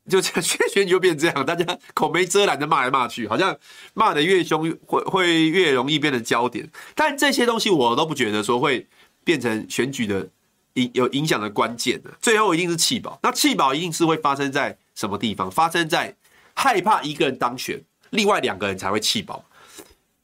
[0.07, 3.57] 就这样选举就变这样，大家口没遮拦的骂来骂去，好像
[3.93, 6.69] 骂的越凶会会越容易变成焦点。
[6.95, 8.87] 但这些东西我都不觉得说会
[9.25, 10.25] 变成选举的
[10.75, 13.19] 影有影响的关键的，最后一定是弃保。
[13.21, 15.51] 那弃保一定是会发生在什么地方？
[15.51, 16.15] 发生在。
[16.57, 17.79] 害怕一个人当选，
[18.09, 19.45] 另外两个人才会弃保。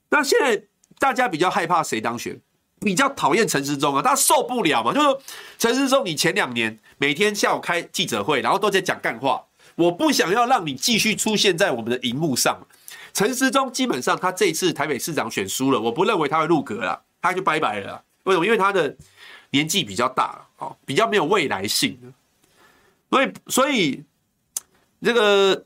[0.10, 0.60] 那现在
[0.98, 2.42] 大家比较害怕谁当选？
[2.82, 4.92] 比较讨厌陈时中啊，他受不了嘛。
[4.92, 5.18] 就是
[5.60, 12.60] 陈时中，你前两年每天下午开记者会，然后都在讲干话，我不想要让你继续出现在我们的荧幕上。
[13.14, 18.04] 陈时中基本上他这次台北市长选输了，我不认为他会入阁了，他就拜拜了。
[18.24, 18.46] 为什么？
[18.46, 18.98] 因为他的
[19.52, 21.96] 年纪比较大了，哦，比较没有未来性。
[23.12, 24.04] 所以，所以
[25.02, 25.64] 这个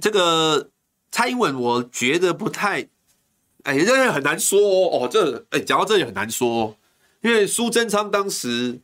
[0.00, 0.70] 这个
[1.10, 2.88] 蔡英文，我觉得不太，
[3.64, 5.04] 哎，这很难说哦。
[5.04, 6.76] 哦这哎，讲到这里很难说，
[7.22, 8.80] 因为苏贞昌当时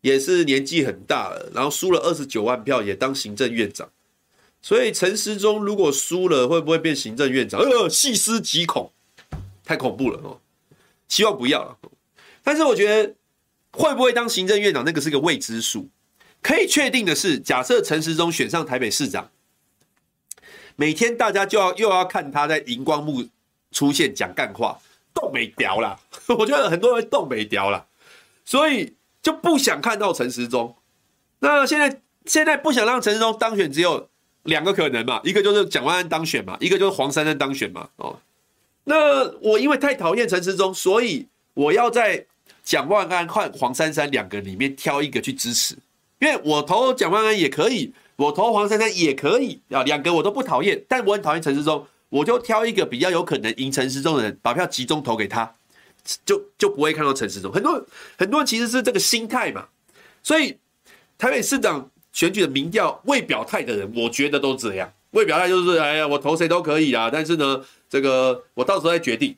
[0.00, 3.90] 也是年纪很大了，然后输了二十九万票，也当行政院长。
[4.60, 7.60] 所以陈时中如果输了，会不会变行政院长？
[7.60, 8.92] 呃，细思极恐，
[9.64, 10.40] 太恐怖了哦。
[11.08, 11.78] 希望不要了。
[12.42, 13.14] 但是我觉得
[13.72, 15.88] 会不会当行政院长，那个是个未知数。
[16.40, 19.30] 可以确定的是，假设陈时中选上台北市长，
[20.82, 23.24] 每天大家就要又要看他在荧光幕
[23.70, 24.76] 出现讲干话，
[25.14, 25.96] 冻未条了。
[26.36, 27.86] 我觉得很多人冻未条了，
[28.44, 30.74] 所以就不想看到陈时中。
[31.38, 34.08] 那现在现在不想让陈时中当选，只有
[34.42, 37.88] 两个可能嘛，一个就是蒋万安当选嘛，一个就是黄珊珊当选嘛。
[37.94, 38.18] 哦，
[38.82, 42.26] 那我因为太讨厌陈时中，所以我要在
[42.64, 45.76] 蒋万安和黄珊珊两个里面挑一个去支持。
[46.18, 55.54] 因为我投蒋万安也可以，我投黄珊珊也可以啊，两个我都不讨厌，但我很讨厌陈时中，我就挑一个比较有可能赢陈时中的人，把票集中投给他，
[56.24, 57.50] 就就不会看到陈时中。
[57.50, 57.86] 很多
[58.18, 59.66] 很多人其实是这个心态嘛，
[60.22, 60.58] 所以
[61.16, 69.36] 台北市长选举的民调未表态的人，我觉得都这样，未表态就是哎呀，我投谁都可以啊，但是呢，这个我到时候再决定。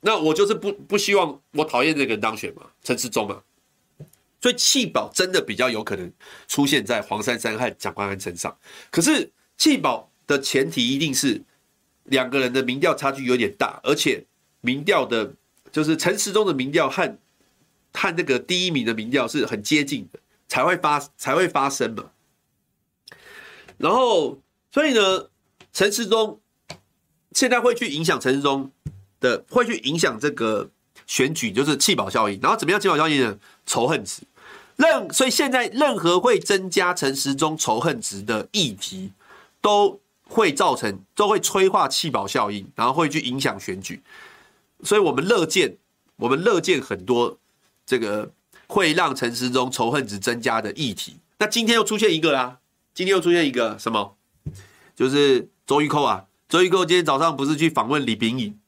[0.00, 3.42] 那我就是不不希望我讨厌这个人当选嘛，陈时中嘛。
[4.40, 6.12] 所以弃保真的比较有可能
[6.46, 8.56] 出现在黄珊珊和蒋万安身上，
[8.90, 11.42] 可是弃保的前提一定是
[12.04, 14.24] 两个人的民调差距有点大，而且
[14.60, 15.34] 民调的，
[15.72, 17.18] 就是陈时中的民调和
[17.92, 22.10] 和那个第一名的民调是很接近的，才会发才会发生嘛。
[23.76, 24.40] 然后，
[24.72, 25.30] 所以呢，
[25.72, 26.40] 陈时中
[27.32, 28.70] 现在会去影响陈时中
[29.20, 30.70] 的，会去影响这个
[31.08, 32.38] 选举，就是弃保效应。
[32.40, 33.36] 然后怎么样弃保效应呢？
[33.66, 34.22] 仇恨值，
[34.76, 39.10] 任所以现在任何会增加陈时中仇恨值的议题，
[39.60, 44.00] 都会造成都会催化弃保效应，然后会去影响选举。
[44.84, 45.76] 所以我们乐见
[46.16, 47.36] 我们乐见很多
[47.84, 48.30] 这个
[48.68, 51.16] 会让陈时中仇恨值增加的议题。
[51.38, 52.58] 那今天又出现一个啦，
[52.94, 54.16] 今天又出现一个什么？
[54.94, 58.58] 就是周玉蔻啊，周玉蔻今天早上不是去访问李炳颖？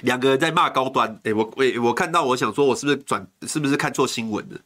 [0.00, 4.60] 两个人在骂高端，哎，我我我看到，我想说，我是不是转，是不是看错新闻了？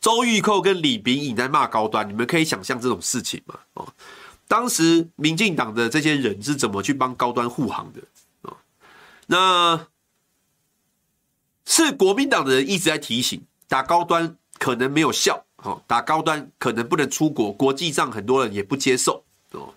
[0.00, 3.58] 周玉蔻跟李炳颖在骂高端，你们可以想象这种事情吗？
[3.74, 3.88] 哦，
[4.46, 8.00] 当时民进党的这些人是怎么去帮高端护航的？
[8.42, 8.56] 哦，
[9.26, 9.86] 那
[11.66, 19.74] 是国民党的人一直在提醒，打高端可能没有效，哦，打高端可能不能出国，国际上很多人也不接受，哦，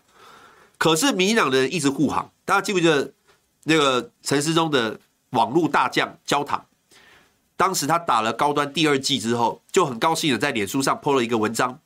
[0.78, 3.12] 可是民进党的人一直护航，大家记不记得？
[3.64, 5.00] 那个陈时中的
[5.30, 6.66] 网络大将焦糖，
[7.56, 11.80] 当时他打了高端第二季之后，就很高兴的在脸书上 po 了一个文章，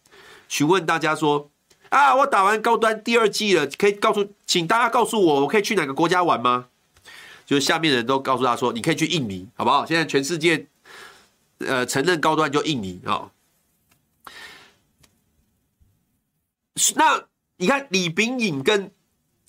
[0.49, 1.51] 询问大家说
[1.89, 6.67] ：“啊，我打完高端第二季了，可以告诉，请大家告诉我，我可以去哪个国家玩吗？”
[7.45, 9.85] 就下面的人都告诉他说：“你可以去印尼，好不好？
[9.85, 10.65] 现在全世界，
[11.59, 13.13] 呃，承认高端就印尼啊。
[13.13, 13.31] 哦”
[16.95, 17.23] 那
[17.57, 18.91] 你看李炳颖跟。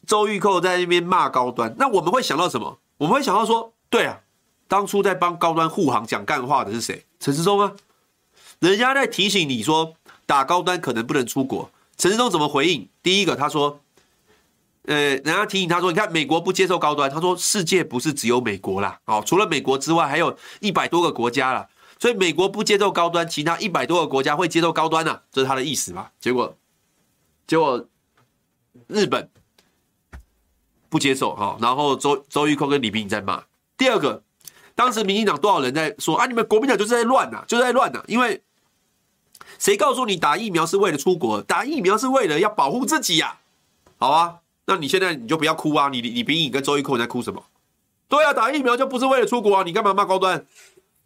[0.09, 2.79] 周玉蔻在那边骂高端，那我们会想到什么？
[2.97, 4.19] 我们会想到说，对啊，
[4.67, 7.05] 当初在帮高端护航讲干话的是谁？
[7.21, 7.71] 陈时中啊，
[8.59, 9.95] 人家在提醒你说
[10.25, 12.89] 打高端可能不能出国，陈时中怎么回应？
[13.03, 13.81] 第一个他说，
[14.87, 21.69] 呃，人家提醒他说，你看美国不接受高端，他说世界不是只有美国啦，哦，除了美国之外，还有一百多个国家啦，
[22.01, 26.09] 所以美国不接受高端，其他一百多个国家会接受高端呢，这是他的意思嘛？
[26.19, 26.57] 结果，
[27.47, 27.87] 结果
[28.87, 29.29] 日本。
[30.89, 33.43] 不接受哈，然后周周玉蔻跟李秉颖在骂。
[33.77, 34.23] 第二个，
[34.75, 36.27] 当时民进党多少人在说啊？
[36.27, 38.03] 你们国民党就是在乱呐，就是在乱呐。
[38.07, 38.43] 因为
[39.59, 41.43] 谁告诉你打疫苗是为了出国？
[41.43, 43.39] 打疫苗是为了要保护自己呀。
[43.99, 45.89] 好啊，那你现在你就不要哭啊！
[45.89, 47.45] 你李秉颖跟周玉蔻在哭什么？
[48.09, 49.63] 对啊，打疫苗就不是为了出国啊！
[49.65, 50.47] 你干嘛骂高端？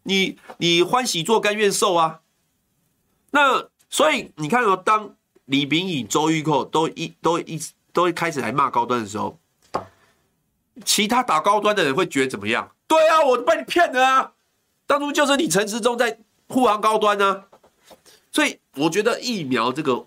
[0.04, 2.20] 你你欢喜做甘愿受啊？
[3.30, 5.14] 那所以你看哦，当
[5.46, 7.60] 李炳颖、周玉蔻都一都一
[7.92, 9.38] 都开始来骂高端的时候。
[10.84, 12.70] 其他打高端的人会觉得怎么样？
[12.86, 14.32] 对啊，我被你骗了啊！
[14.86, 16.18] 当初就是你陈时中在
[16.48, 17.44] 护航高端呢，
[18.30, 20.06] 所以我觉得疫苗这个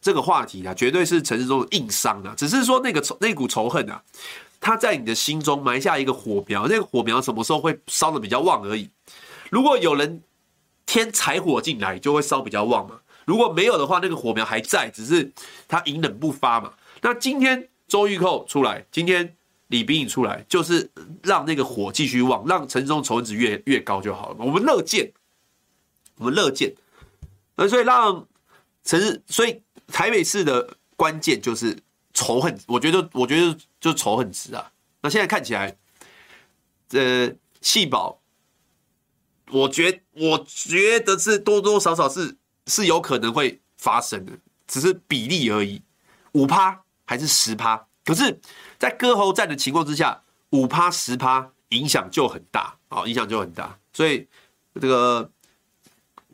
[0.00, 2.34] 这个话题啊，绝对是陈时中的硬伤啊。
[2.36, 4.02] 只是说那个仇那股仇恨啊，
[4.60, 8.90] 他在你的心中埋下一个火苗，那个火苗什么时候会烧的比较旺而已。
[9.50, 10.22] 如果有人
[10.84, 12.96] 添柴火进来，就会烧比较旺嘛。
[13.24, 15.32] 如果没有的话，那个火苗还在，只是
[15.66, 16.72] 他隐忍不发嘛。
[17.02, 19.35] 那今天周玉蔻出来，今天
[19.68, 20.90] 李冰颖出来，就是
[21.22, 24.36] 让那个火继续旺，让陈时中仇恨值越越高就好了。
[24.38, 25.12] 我们乐见，
[26.16, 26.74] 我们乐见。
[27.56, 28.26] 那所以让
[28.84, 31.76] 陈日，所以台北市的关键就是
[32.14, 32.56] 仇恨。
[32.66, 34.70] 我觉得，我觉得就是仇恨值啊。
[35.00, 35.76] 那现在看起来，
[36.90, 38.20] 呃，弃保，
[39.50, 42.36] 我觉我觉得是多多少少是
[42.66, 44.32] 是有可能会发生的，
[44.68, 45.82] 只是比例而已，
[46.32, 47.86] 五趴还是十趴。
[48.04, 48.38] 可是，
[48.78, 53.78] 在割喉战的情况之下，五趴十趴影响就很大啊，影响就很大。
[53.92, 54.26] 所以
[54.80, 55.30] 这个。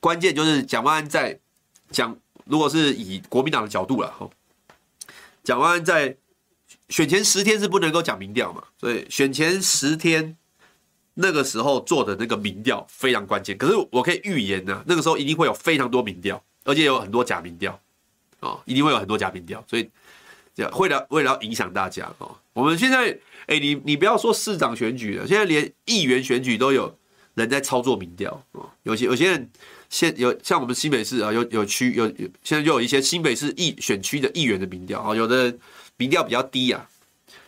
[0.03, 1.38] 关键就是蒋万安在
[1.93, 4.28] 讲，如果是以国民党的角度了哈，
[5.45, 6.16] 蒋万安在
[6.88, 10.36] 选前十天是不能够讲民调嘛，所以选前十天
[11.14, 13.57] 那个时候做的那个民调非常关键。
[13.57, 17.80] 可是我可以预言呢，那个时候一定会有非常多民调，而且有很多假民调
[18.40, 19.88] 啊，一定会有很多假民调，所以
[20.55, 26.96] 这样为了为了影响大家哦，我们现在哎，你你不要说市长选举了，现在连议员选举都有
[27.34, 29.50] 人在操作民调哦，有些有些人。
[29.92, 35.55] 现有像我们新北市啊，有有区有有，现在就有一些新北市议选区的议员的民调啊，有的
[35.98, 36.88] 民调比较低啊，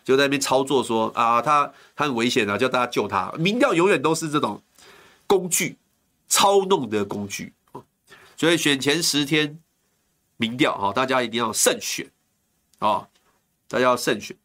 [0.04, 3.32] 就在那边操作说啊，他他很危险啊，叫大家救他。
[3.38, 4.60] 民调永远都是这种
[5.26, 5.78] 工具，
[6.28, 7.54] 操弄的工具。
[8.36, 9.58] 所以选前十天
[10.36, 12.06] 民调哈，大家一定要慎选
[12.86, 13.08] 啊，
[13.68, 14.36] 大家要慎选。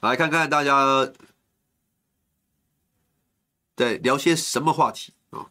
[0.00, 1.12] 来看看大家。
[3.74, 5.50] 对，聊些什么话题啊？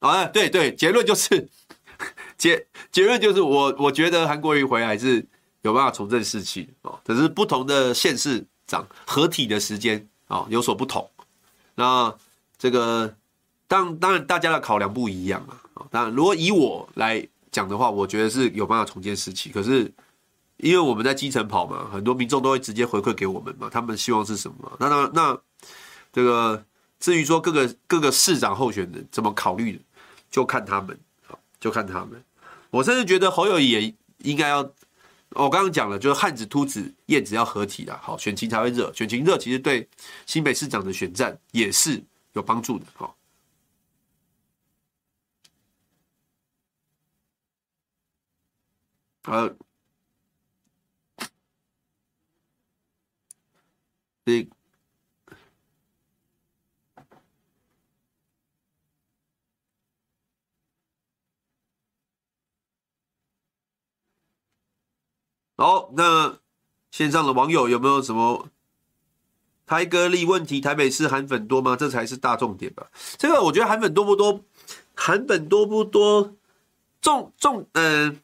[0.00, 1.48] 啊，对对，结论就是
[2.36, 5.26] 结结论就是我我觉得韩国瑜回来是
[5.62, 11.10] 有办法重振士气啊，可是不同的县市长合体的时间啊有所不同。
[11.76, 12.14] 那
[12.58, 13.16] 这个
[13.66, 15.62] 当当然大家的考量不一样啊。
[15.90, 19.50] 当然，如果以我来讲的话，我觉得是有办法重建士气。
[19.50, 19.92] 可是
[20.58, 24.76] 因为我们在基层跑嘛，很多民众都会直接回馈给我们嘛，他们希望是什么？
[24.78, 25.38] 那那那。
[26.12, 26.64] 这个
[26.98, 29.78] 至于说各个各个市长候选人怎么考虑，
[30.30, 30.98] 就看他们，
[31.60, 32.24] 就看他们。
[32.70, 34.62] 我甚至觉得侯友宜也应该要，
[35.30, 38.90] 我刚刚讲了，就是汉子、秃子、燕子要合体的，好，选情才会热。
[38.94, 39.86] 选情热，其实对
[40.24, 42.02] 新北市长的选战也是
[42.32, 43.14] 有帮助的，好。
[49.26, 49.56] 呃，
[54.24, 54.48] 对。
[65.56, 66.38] 好，那
[66.90, 68.50] 线上的网友有没有什么
[69.64, 70.60] 台歌力问题？
[70.60, 71.74] 台北市韩粉多吗？
[71.74, 72.90] 这才是大重点吧。
[73.16, 74.44] 这个我觉得韩粉多不多？
[74.94, 76.36] 韩粉多不多？
[77.00, 78.16] 重重，嗯、呃，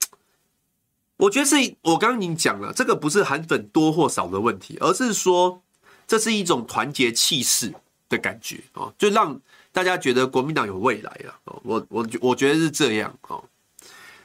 [1.23, 5.63] 我觉得是我刚刚已经讲了，这个不是韩粉多或少的问题，而是说
[6.07, 7.73] 这是一种团结气势
[8.09, 11.35] 的感觉啊，就让大家觉得国民党有未来了。
[11.63, 13.41] 我我我觉得是这样啊。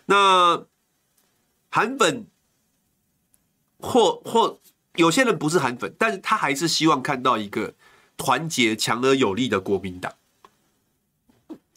[0.05, 0.63] 那
[1.69, 2.25] 韩粉。
[3.79, 4.59] 或或
[4.95, 7.75] 有些人不是韩粉，但是他还是希望看到一个
[8.17, 10.11] 团结强而有力的国民党，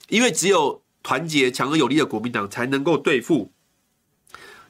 [0.08, 3.52] 因为只有团结强而有力的国民党，才能够对付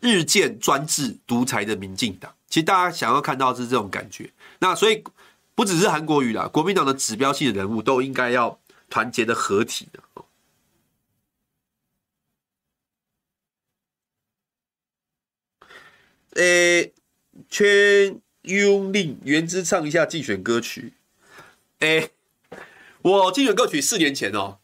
[0.00, 2.34] 日渐专制独裁的民进党。
[2.48, 4.32] 其实大家想要看到是这种感觉。
[4.58, 5.04] 那所以
[5.54, 10.02] 不只是韩国瑜啦，国民党的指标性的人物都应该要团结的合体的。
[16.42, 16.92] 诶。
[17.48, 20.92] 圈优令原之唱一下竞选歌曲，
[21.78, 22.10] 诶、
[23.00, 24.58] 我竞选歌曲四年前哦，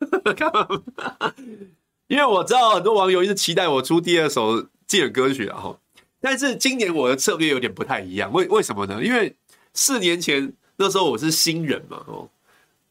[2.12, 5.78] 因为我知道很多网友一直期待我出第二首竞选歌曲啊哈，
[6.20, 9.02] 但是今年我的策略有点不太一样，为为什么呢？
[9.02, 9.34] 因为
[9.72, 12.28] 四年前那时候我是新人嘛哦，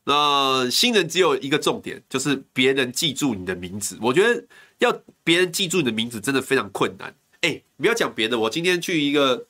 [0.05, 4.43] 那新人只有一个重点，就是别人记住你的名字，我觉得
[4.79, 4.91] 要
[5.23, 7.13] 别人记住你的名字真的非常困难。
[7.41, 9.45] 哎、不要讲别的，我今天去一个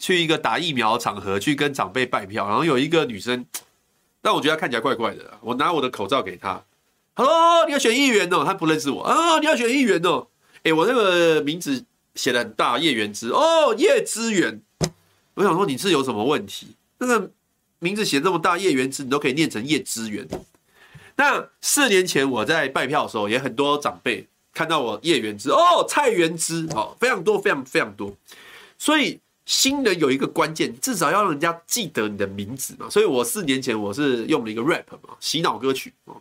[0.00, 3.46] 去一个打疫苗场合，去跟长辈拜票，然后有一个女生，
[4.20, 5.38] 但我觉得她看起来怪怪的。
[5.40, 6.60] 我拿我的口罩给她
[7.16, 10.26] ，：“哦，你要选议员哦。”他不认识我啊，你要选议员哦。
[10.62, 11.84] 哎、我那个名字
[12.14, 14.60] 写的很大，叶元之哦，叶之元。
[15.34, 16.68] 我想说你是有什么问题？
[16.98, 17.30] 那个
[17.80, 20.26] 名字写这么大，叶元之，你都可以念成叶之元。
[21.16, 28.16] 那四年前我在拜票的时候，也很多长辈看到我叶元之哦，蔡元之哦，非常多，非常非常多。
[28.78, 32.88] 所以新人有一个关键，至少要让人家记得你的名字嘛。
[32.88, 36.16] 所以我四年前我是用了一个 rap 嘛，洗脑歌曲哦。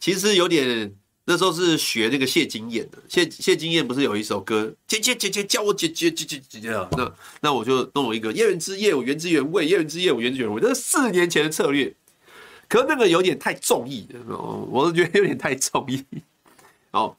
[0.00, 0.92] 其实有点
[1.26, 6.88] 那时候是学那个谢金燕的，谢谢金燕不是有一首歌，姐姐姐姐叫我姐姐姐姐姐姐啊？
[6.92, 10.60] 那那我就弄了一个叶元之叶，我原汁原味，叶元之叶，我原汁原味。
[10.60, 11.94] 这是四年前的策略。
[12.66, 14.36] 可那个有点太综艺了，
[14.70, 16.04] 我是觉得有点太重义。
[16.92, 17.16] 哦，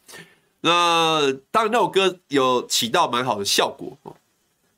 [0.61, 4.15] 那当然那首歌有起到蛮好的效果哦。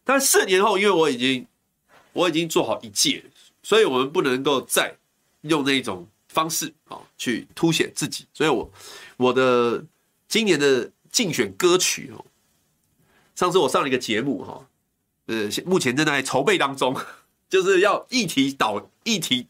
[0.03, 1.45] 但四年后，因为我已经
[2.11, 3.23] 我已经做好一届，
[3.61, 4.95] 所以我们不能够再
[5.41, 8.25] 用那种方式啊去凸显自己。
[8.33, 8.69] 所以我
[9.17, 9.85] 我的
[10.27, 12.25] 今年的竞选歌曲哦，
[13.35, 14.67] 上次我上了一个节目哈，
[15.27, 16.93] 呃，目前正在筹备当中，
[17.49, 19.47] 就是要议题导议题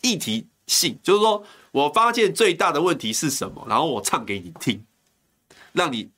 [0.00, 0.46] 议题。
[0.70, 4.86] 性就是说，我发现最大的问题是什么，然后我唱给你听，
[5.72, 6.08] 让你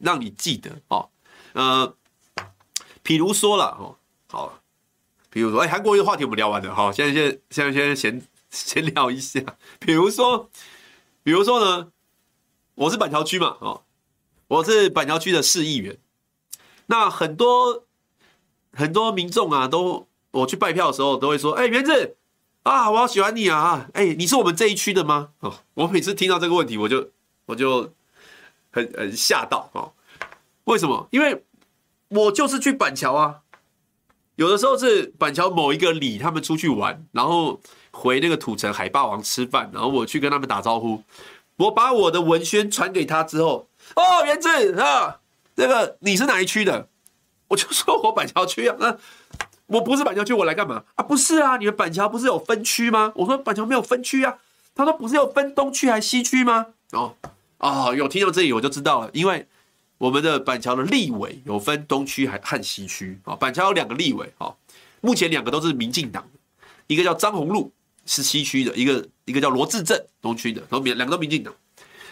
[0.00, 1.08] 让你记得哦。
[1.52, 1.94] 呃，
[3.04, 3.96] 比如说了哦，
[4.26, 4.60] 好，
[5.30, 8.22] 比如说，哎，韩国瑜的话题我们聊完了，好，现在先现在先闲
[8.54, 9.40] 闲聊一下。
[9.80, 10.48] 比如说，
[11.22, 11.90] 比如说呢，
[12.76, 13.82] 我是板桥区嘛，哦，
[14.48, 15.98] 我是板桥区的市议员，
[16.86, 17.84] 那很多
[18.72, 22.16] 很多民众啊，都我去拜票的时候都会说，哎，元智。
[22.64, 23.90] 啊，我好喜欢你啊！
[23.92, 25.32] 哎、你是我们这一区的吗？
[25.40, 27.10] 哦，我每次听到这个问题，我就
[27.44, 27.92] 我就
[28.70, 29.92] 很很吓到哦。
[30.64, 31.06] 为什么？
[31.10, 31.44] 因为
[32.08, 33.42] 我就是去板桥啊。
[34.36, 37.60] 有的时候是板桥某一个里，他们出去玩，然后
[37.94, 41.02] 回那个土城海霸王吃饭，然后我去跟他们打招呼。
[41.56, 45.20] 我把我的文宣传给他之后，哦，元智啊，
[45.54, 46.88] 这个你是哪一区的？
[47.46, 48.74] 我就说我板桥区啊。
[48.80, 48.98] 那
[49.66, 51.04] 我不是板桥区，我来干嘛啊？
[51.04, 53.12] 不是啊，你们板桥不是有分区吗？
[53.14, 54.36] 我说板桥没有分区啊。
[54.74, 56.66] 他说不是有分东区还西区吗？
[56.90, 57.14] 哦
[57.58, 59.46] 哦，有听到这里我就知道了，因为
[59.98, 63.36] 我们的板桥的立委有分东区还和西区啊。
[63.36, 64.52] 板桥有两个立委啊，
[65.00, 66.28] 目前两个都是民进党，
[66.88, 67.70] 一个叫张宏禄
[68.06, 71.54] 是西区的，一个一个叫罗志镇东区的，都民两个都民进党，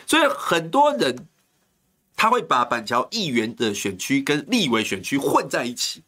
[0.07, 1.27] 所以很多人
[2.17, 6.03] 他会把板桥议员的选区跟立委选区混在一起。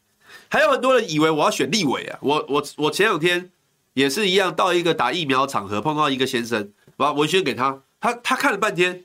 [0.49, 3.51] 还有很多人以为我要选立委啊，我我我前两天
[3.93, 9.05] 也是一样，到一个打疫苗场合碰到一个先生，把文宣给他，他他看了半天，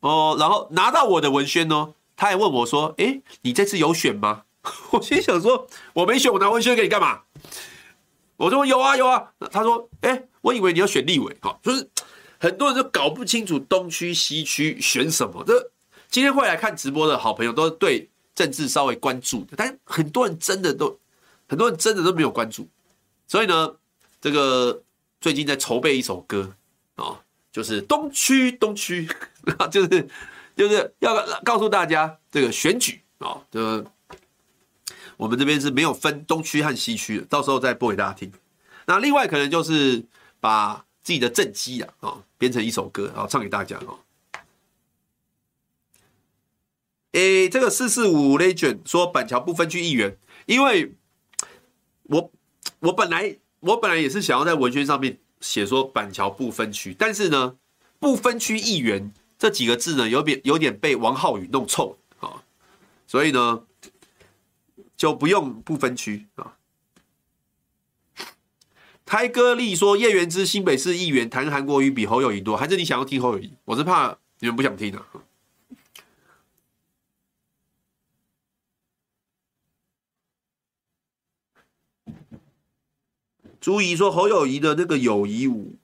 [0.00, 4.42] 哦，然后拿到我的文宣哦，他还问我说：“哎，你这次有选吗？”
[4.90, 7.20] 我心想说：“我没选，我拿文宣给你干嘛？”
[8.38, 11.86] 我说：“有啊有啊。”他说：“诶，我以为你要选立委，哈，就是
[12.38, 15.44] 很多人都搞不清楚东区西区选什么。
[15.46, 15.70] 这
[16.08, 18.08] 今天会来看直播的好朋友都对。
[18.38, 20.96] 政治稍微关注的，但很多人真的都，
[21.48, 22.68] 很多人真的都没有关注，
[23.26, 23.74] 所以呢，
[24.20, 24.80] 这个
[25.20, 26.48] 最近在筹备一首歌
[26.94, 27.18] 啊，
[27.50, 29.08] 就是东区东区，
[29.72, 30.08] 就是
[30.54, 33.84] 就是要告诉大家这个选举啊，这个
[35.18, 38.32] 我们这边是没有分东区和西区的，到时候再播给大家听。
[38.86, 40.02] 那另外可能就是
[40.40, 43.98] 把自己的政绩啊啊编成一首歌，然后唱给大家哦。
[47.12, 50.16] 诶，这个四四五 legend 说板桥不分区议员，
[50.46, 50.94] 因为
[52.04, 52.30] 我
[52.80, 57.56] 我本来我本来也是想要在文宣上面写说板桥不分区，但是呢，
[57.98, 62.44] 不分区议员这几个字呢，有点有点被王浩宇弄臭啊，
[63.06, 63.64] 所以呢
[64.98, 66.56] 就不用不分区啊。
[69.06, 73.54] 泰哥利说叶元之新北市议员谈韩国语比侯友宜多，还是你想要听侯友宜？
[73.64, 75.06] 我是怕你们不想听、啊。
[83.60, 85.76] 朱怡说：“侯友宜的那个友谊舞，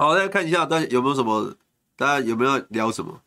[0.00, 1.58] 好，大家看一下，大家有没有什么？
[1.94, 3.22] 大家有没有要聊什么？”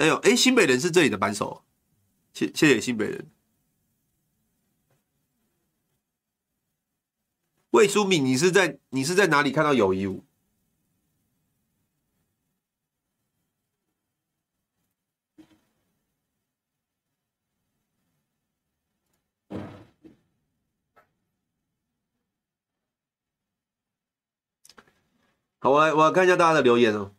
[0.00, 1.62] 哎呦，哎，新北人是这里的扳手，
[2.32, 3.30] 谢谢谢新北人。
[7.72, 10.24] 魏书敏，你是在你是在哪里看到友谊舞？
[25.62, 27.10] 好，我来我看一下大家的留言哦。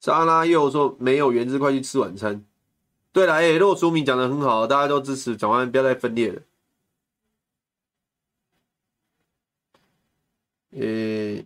[0.00, 2.44] 莎拉又说没有原汁，快去吃晚餐。
[3.12, 6.42] 对了，哎，洛书明讲的很好，大家都支持，讲完不要再分裂了。
[10.70, 11.44] 诶，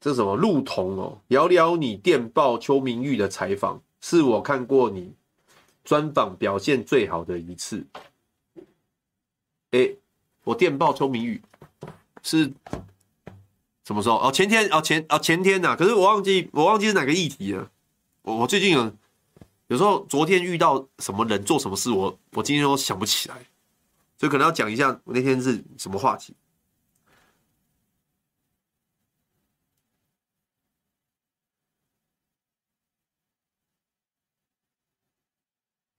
[0.00, 0.36] 这什么？
[0.36, 5.12] 路童哦，聊聊你电报邱明玉的采访，是我看过你
[5.84, 7.84] 专访表现最好的一次。
[9.72, 9.98] 诶，
[10.44, 11.42] 我电报邱明玉
[12.22, 12.52] 是
[13.84, 14.16] 什么时候？
[14.16, 17.70] 哦，前天哦前哦前天呐、可是我忘记我忘记是哪个议题了。
[18.36, 18.96] 我最近有
[19.68, 23.46] 有时候昨天遇到什么人做什么事，我我今天都想不起来，
[24.16, 26.34] 所以可能要讲一下我那天是什么话题。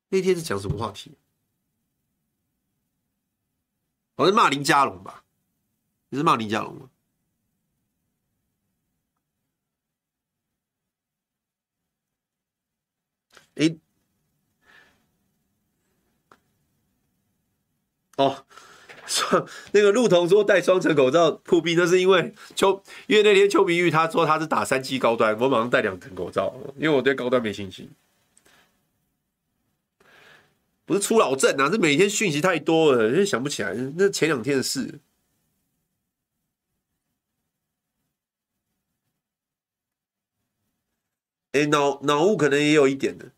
[0.10, 1.18] 那天是讲什么话题？
[4.18, 5.24] 好像骂林家龙吧？
[6.10, 6.90] 你是骂林家龙吗？
[13.56, 13.76] 哎、
[18.18, 18.46] 哦，
[19.06, 27.90] 说那个陆童说戴双层口罩破壁，那是因为邱，因为那天邱明玉他说他是打三 G 高端，我马上戴两层口罩，因为我对高端没信心。
[30.86, 33.74] 不是出老症啊，是每天讯息太多了，就想不起来。
[33.98, 35.00] 那前两天的事。
[41.54, 43.32] 哎、脑脑雾可能也有一点的。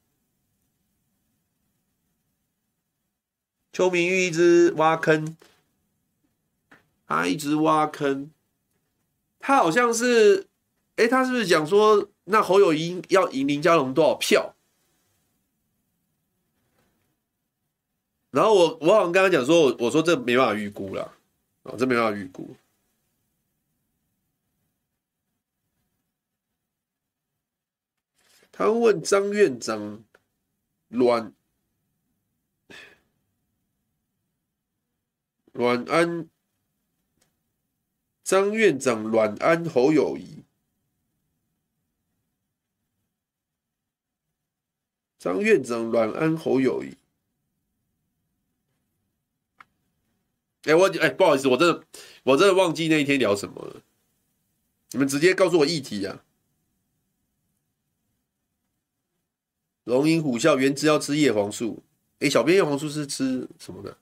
[3.74, 5.36] 邱明玉一直挖坑，
[7.08, 8.32] 他一直挖坑。
[9.40, 10.48] 他好像是，
[10.96, 14.56] 哎、他是不是讲说，那侯友宜要赢林佳龙多少票？
[18.30, 21.14] 然后我我好像跟他讲说，我说这没办法预估了，
[21.64, 22.56] 哦，这没办法预估。
[28.52, 30.04] 他问张院长
[30.88, 31.34] 阮
[35.54, 36.28] 阮安，
[38.24, 40.44] 张院长阮安侯友宜，
[45.20, 46.98] 张院长阮安侯友宜。
[50.64, 51.86] 哎、我哎、不好意思，我真的
[52.24, 53.82] 我真的忘记那一天聊什么了。
[54.92, 56.24] 你们直接告诉我议题啊！
[59.84, 61.84] 龙吟虎啸，原汁要吃叶黄素。
[62.20, 63.98] 哎、小编叶黄素是吃什么的？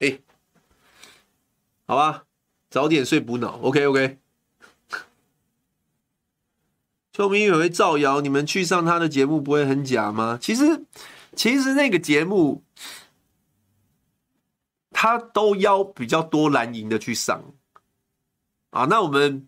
[0.00, 0.20] 哎、欸，
[1.86, 2.24] 好吧，
[2.70, 3.58] 早点睡补脑。
[3.60, 4.18] OK OK。
[7.12, 10.38] 邱明玉会造谣，你们去上他的节目不会很假吗？
[10.40, 10.84] 其实，
[11.36, 12.64] 其实那个节目
[14.90, 17.42] 他都邀比较多蓝营的去上
[18.70, 18.86] 啊。
[18.86, 19.46] 那我们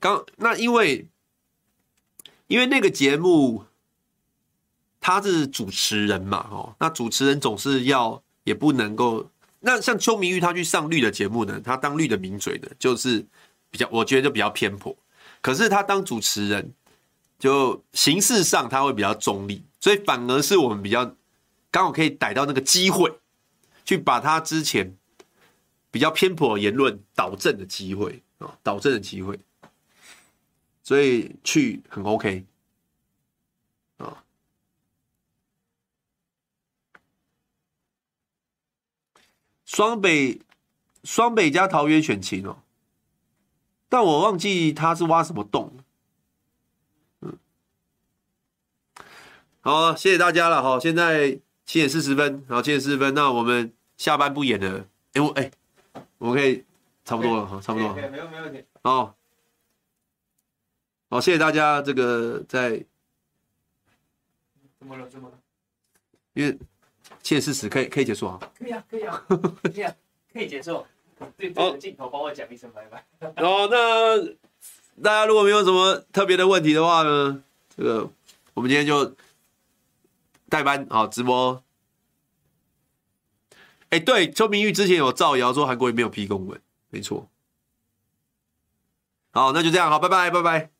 [0.00, 1.08] 刚那因为
[2.48, 3.66] 因为那个节目
[4.98, 9.30] 他是主持人嘛，哦，那主持人总是要也不能够。
[9.66, 13.24] 那像邱明玉他去上绿的节目呢，他当绿的名嘴的，就是
[13.70, 14.94] 比较，我觉得就比较偏颇。
[15.40, 16.70] 可是他当主持人，
[17.38, 21.16] 就形式上他会比较中立，所以反而是我们比较
[21.70, 23.10] 刚好可以逮到那个机会，
[23.86, 24.94] 去把他之前
[25.90, 29.38] 比较偏颇言论导正的机会啊，导正的机会，
[30.82, 32.44] 所以去很 OK。
[39.74, 40.40] 双北，
[41.02, 42.58] 双北加桃园选情哦，
[43.88, 45.72] 但我忘记他是挖什么洞。
[47.22, 47.36] 嗯，
[49.60, 50.78] 好，谢谢大家了哈。
[50.78, 54.86] 现在七点四十分，好，七点四十分，那我们下班不演了。
[55.14, 55.50] 哎，我哎，
[56.18, 56.64] 我们可以
[57.04, 57.94] 差不多了哈，差不多了。
[57.94, 58.64] 没有没有问题。
[58.80, 59.16] 好，
[61.10, 61.82] 好，谢谢大家。
[61.82, 62.84] 这个在
[64.78, 65.08] 怎么了？
[65.08, 65.36] 怎么了？
[66.34, 66.56] 因为。
[67.24, 68.38] 七点四十可以可以结束啊？
[68.58, 69.24] 可以啊，可以啊，
[69.62, 69.94] 可以啊，
[70.30, 70.86] 可以结束。
[71.38, 73.02] 对对着镜头帮我讲一声拜拜。
[73.42, 74.22] 哦，那
[75.02, 77.42] 大家如果没有什么特别的问题的话呢，
[77.74, 78.08] 这个
[78.52, 79.16] 我们今天就
[80.50, 81.64] 代班好直播。
[83.88, 86.60] 哎，对，邱明玉之前有造谣说韩国瑜没有批公文，
[86.90, 87.30] 没错。
[89.30, 90.73] 好，那就这样，好，拜拜，拜拜。